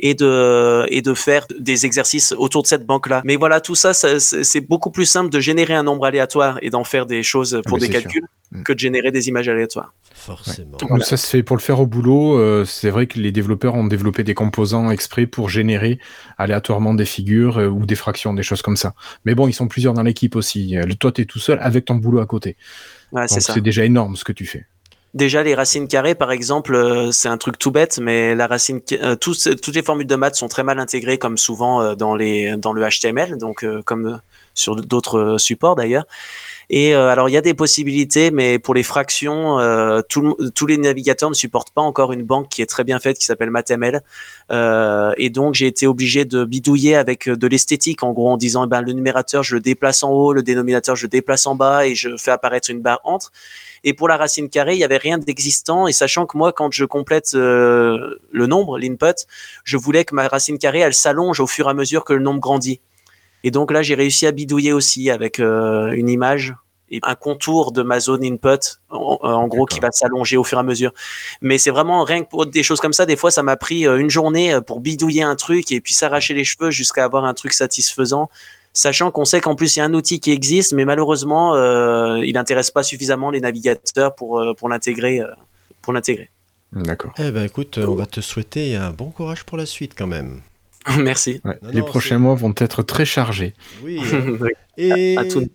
[0.00, 3.22] et de et de faire des exercices autour de cette banque là.
[3.24, 6.70] Mais voilà, tout ça, ça, c'est beaucoup plus simple de générer un nombre aléatoire et
[6.70, 8.58] d'en faire des choses pour mais des calculs sûr.
[8.58, 8.62] Mm.
[8.62, 9.94] que de générer des images aléatoires.
[10.14, 10.76] Forcément.
[10.78, 12.36] Donc Ça se fait pour le faire au boulot.
[12.38, 15.98] euh, c'est vrai que les développeurs ont développé des composants exprès pour générer
[16.36, 18.94] aléatoirement des figures euh, ou des fractions, des choses comme ça.
[19.24, 20.76] Mais bon, ils sont plusieurs dans l'équipe aussi.
[20.76, 22.56] Euh, Toi, tu es tout seul avec ton boulot à côté.
[23.12, 23.52] Ouais, c'est Donc ça.
[23.54, 24.66] c'est déjà énorme ce que tu fais.
[25.14, 28.80] Déjà, les racines carrées, par exemple, euh, c'est un truc tout bête, mais la racine,
[28.92, 32.14] euh, tous- toutes les formules de maths sont très mal intégrées, comme souvent euh, dans
[32.14, 34.16] le HTML, donc euh, comme euh,
[34.52, 36.04] sur d'autres euh, supports d'ailleurs.
[36.68, 40.76] Et euh, alors, il y a des possibilités, mais pour les fractions, euh, tous les
[40.76, 44.02] navigateurs ne supportent pas encore une banque qui est très bien faite, qui s'appelle MathML.
[44.50, 48.36] Euh, et donc, j'ai été obligé de bidouiller avec euh, de l'esthétique, en gros, en
[48.36, 51.46] disant, eh ben, le numérateur, je le déplace en haut, le dénominateur, je le déplace
[51.46, 53.32] en bas, et je fais apparaître une barre entre.
[53.84, 55.86] Et pour la racine carrée, il y avait rien d'existant.
[55.86, 59.26] Et sachant que moi, quand je complète euh, le nombre, l'input,
[59.64, 62.20] je voulais que ma racine carrée, elle s'allonge au fur et à mesure que le
[62.20, 62.80] nombre grandit.
[63.44, 66.54] Et donc là, j'ai réussi à bidouiller aussi avec euh, une image
[66.88, 70.58] et un contour de ma zone input, en, en gros, qui va s'allonger au fur
[70.58, 70.92] et à mesure.
[71.40, 73.06] Mais c'est vraiment rien que pour des choses comme ça.
[73.06, 76.34] Des fois, ça m'a pris euh, une journée pour bidouiller un truc et puis s'arracher
[76.34, 78.30] les cheveux jusqu'à avoir un truc satisfaisant.
[78.76, 82.22] Sachant qu'on sait qu'en plus il y a un outil qui existe, mais malheureusement euh,
[82.22, 85.28] il n'intéresse pas suffisamment les navigateurs pour euh, pour l'intégrer euh,
[85.80, 86.28] pour l'intégrer.
[86.72, 87.14] D'accord.
[87.16, 90.42] Eh ben écoute, on va te souhaiter un bon courage pour la suite quand même.
[90.98, 91.40] Merci.
[91.46, 91.58] Ouais.
[91.62, 93.54] Non, les non, prochains mois vont être très chargés.
[93.82, 93.98] Oui.
[94.76, 95.48] Et À tout.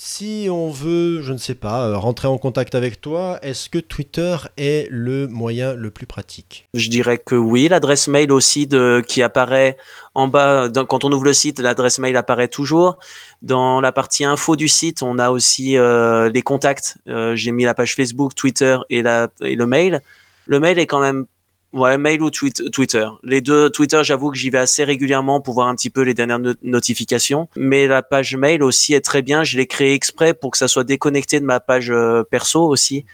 [0.00, 3.78] Si on veut, je ne sais pas, euh, rentrer en contact avec toi, est-ce que
[3.78, 6.68] Twitter est le moyen le plus pratique?
[6.72, 7.66] Je dirais que oui.
[7.66, 9.76] L'adresse mail aussi de, qui apparaît
[10.14, 12.98] en bas, quand on ouvre le site, l'adresse mail apparaît toujours.
[13.42, 16.96] Dans la partie info du site, on a aussi euh, les contacts.
[17.08, 20.00] Euh, J'ai mis la page Facebook, Twitter et, la, et le mail.
[20.46, 21.26] Le mail est quand même
[21.74, 23.06] Ouais, mail ou Twitter.
[23.22, 26.14] Les deux, Twitter, j'avoue que j'y vais assez régulièrement pour voir un petit peu les
[26.14, 27.48] dernières no- notifications.
[27.56, 29.44] Mais la page mail aussi est très bien.
[29.44, 33.04] Je l'ai créée exprès pour que ça soit déconnecté de ma page euh, perso aussi.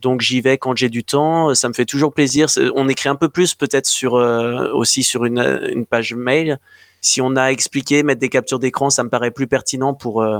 [0.00, 1.54] Donc j'y vais quand j'ai du temps.
[1.56, 2.46] Ça me fait toujours plaisir.
[2.76, 6.58] On écrit un peu plus peut-être sur euh, aussi sur une, une page mail.
[7.00, 10.38] Si on a expliqué, mettre des captures d'écran, ça me paraît plus pertinent pour euh,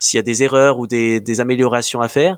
[0.00, 2.36] s'il y a des erreurs ou des, des améliorations à faire.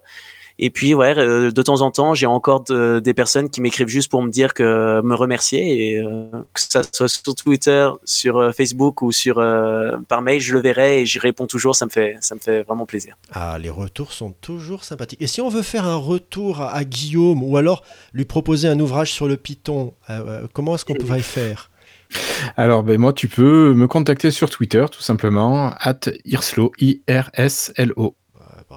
[0.60, 3.88] Et puis, ouais, euh, de temps en temps, j'ai encore de- des personnes qui m'écrivent
[3.88, 8.36] juste pour me dire que me remercier et euh, que ça soit sur Twitter, sur
[8.38, 11.74] euh, Facebook ou sur euh, par mail, je le verrai et j'y réponds toujours.
[11.74, 13.16] Ça me fait, ça me fait vraiment plaisir.
[13.32, 15.20] Ah, les retours sont toujours sympathiques.
[15.20, 17.82] Et si on veut faire un retour à, à Guillaume ou alors
[18.12, 21.70] lui proposer un ouvrage sur le Python, euh, euh, comment est-ce qu'on pourrait faire?
[22.56, 28.14] Alors, ben, moi, tu peux me contacter sur Twitter, tout simplement, at irslo, I-R-S-L-O.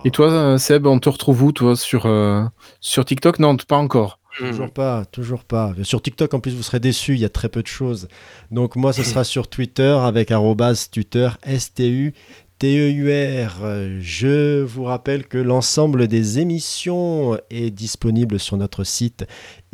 [0.06, 2.44] Et toi, euh, Seb, on te retrouve où, toi, sur, euh,
[2.80, 3.40] sur TikTok?
[3.40, 4.20] Non, pas encore.
[4.38, 5.74] Toujours pas, toujours pas.
[5.82, 8.08] Sur TikTok, en plus, vous serez déçus, il y a très peu de choses.
[8.52, 12.14] Donc moi, ce sera sur Twitter avec arrobase tuteur, S-T-U.
[12.60, 14.00] T-E-U-R.
[14.00, 19.28] Je vous rappelle que l'ensemble des émissions est disponible sur notre site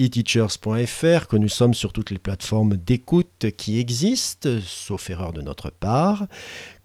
[0.05, 5.69] eteachers.fr, que nous sommes sur toutes les plateformes d'écoute qui existent, sauf erreur de notre
[5.71, 6.27] part,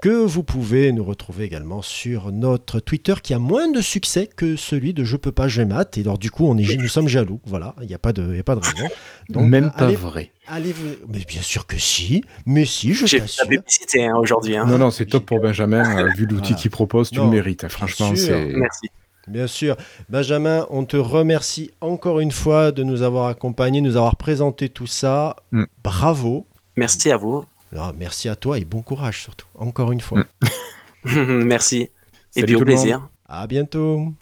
[0.03, 4.57] que vous pouvez nous retrouver également sur notre Twitter qui a moins de succès que
[4.57, 5.99] celui de Je peux pas, j'ai maths.
[5.99, 7.41] Et alors du coup, on est, nous sommes jaloux.
[7.47, 8.89] Voilà, il n'y a pas de, y a pas de raison.
[9.29, 10.33] Donc, Même pas allez, vrai.
[10.47, 10.75] allez
[11.09, 12.23] mais bien sûr que si.
[12.47, 14.57] Mais si, je J'ai la publicité hein, aujourd'hui.
[14.57, 14.65] hein.
[14.67, 15.99] Non, non, c'est top pour Benjamin.
[15.99, 16.55] euh, vu l'outil Voilà.
[16.63, 17.65] qu'il propose, tu Non, le mérites.
[17.65, 18.47] hein, Franchement, c'est.
[18.55, 18.89] Merci.
[19.29, 19.77] Bien sûr.
[20.09, 24.87] Benjamin, on te remercie encore une fois de nous avoir accompagnés, nous avoir présenté tout
[24.87, 25.37] ça.
[25.53, 25.65] Mm.
[25.83, 26.47] Bravo.
[26.77, 27.45] Merci à vous.
[27.73, 29.47] Alors, merci à toi et bon courage surtout.
[29.55, 30.25] Encore une fois.
[31.05, 31.45] Mm.
[31.45, 31.91] Merci.
[32.37, 33.09] Et Salut puis au plaisir.
[33.29, 34.15] À bientôt.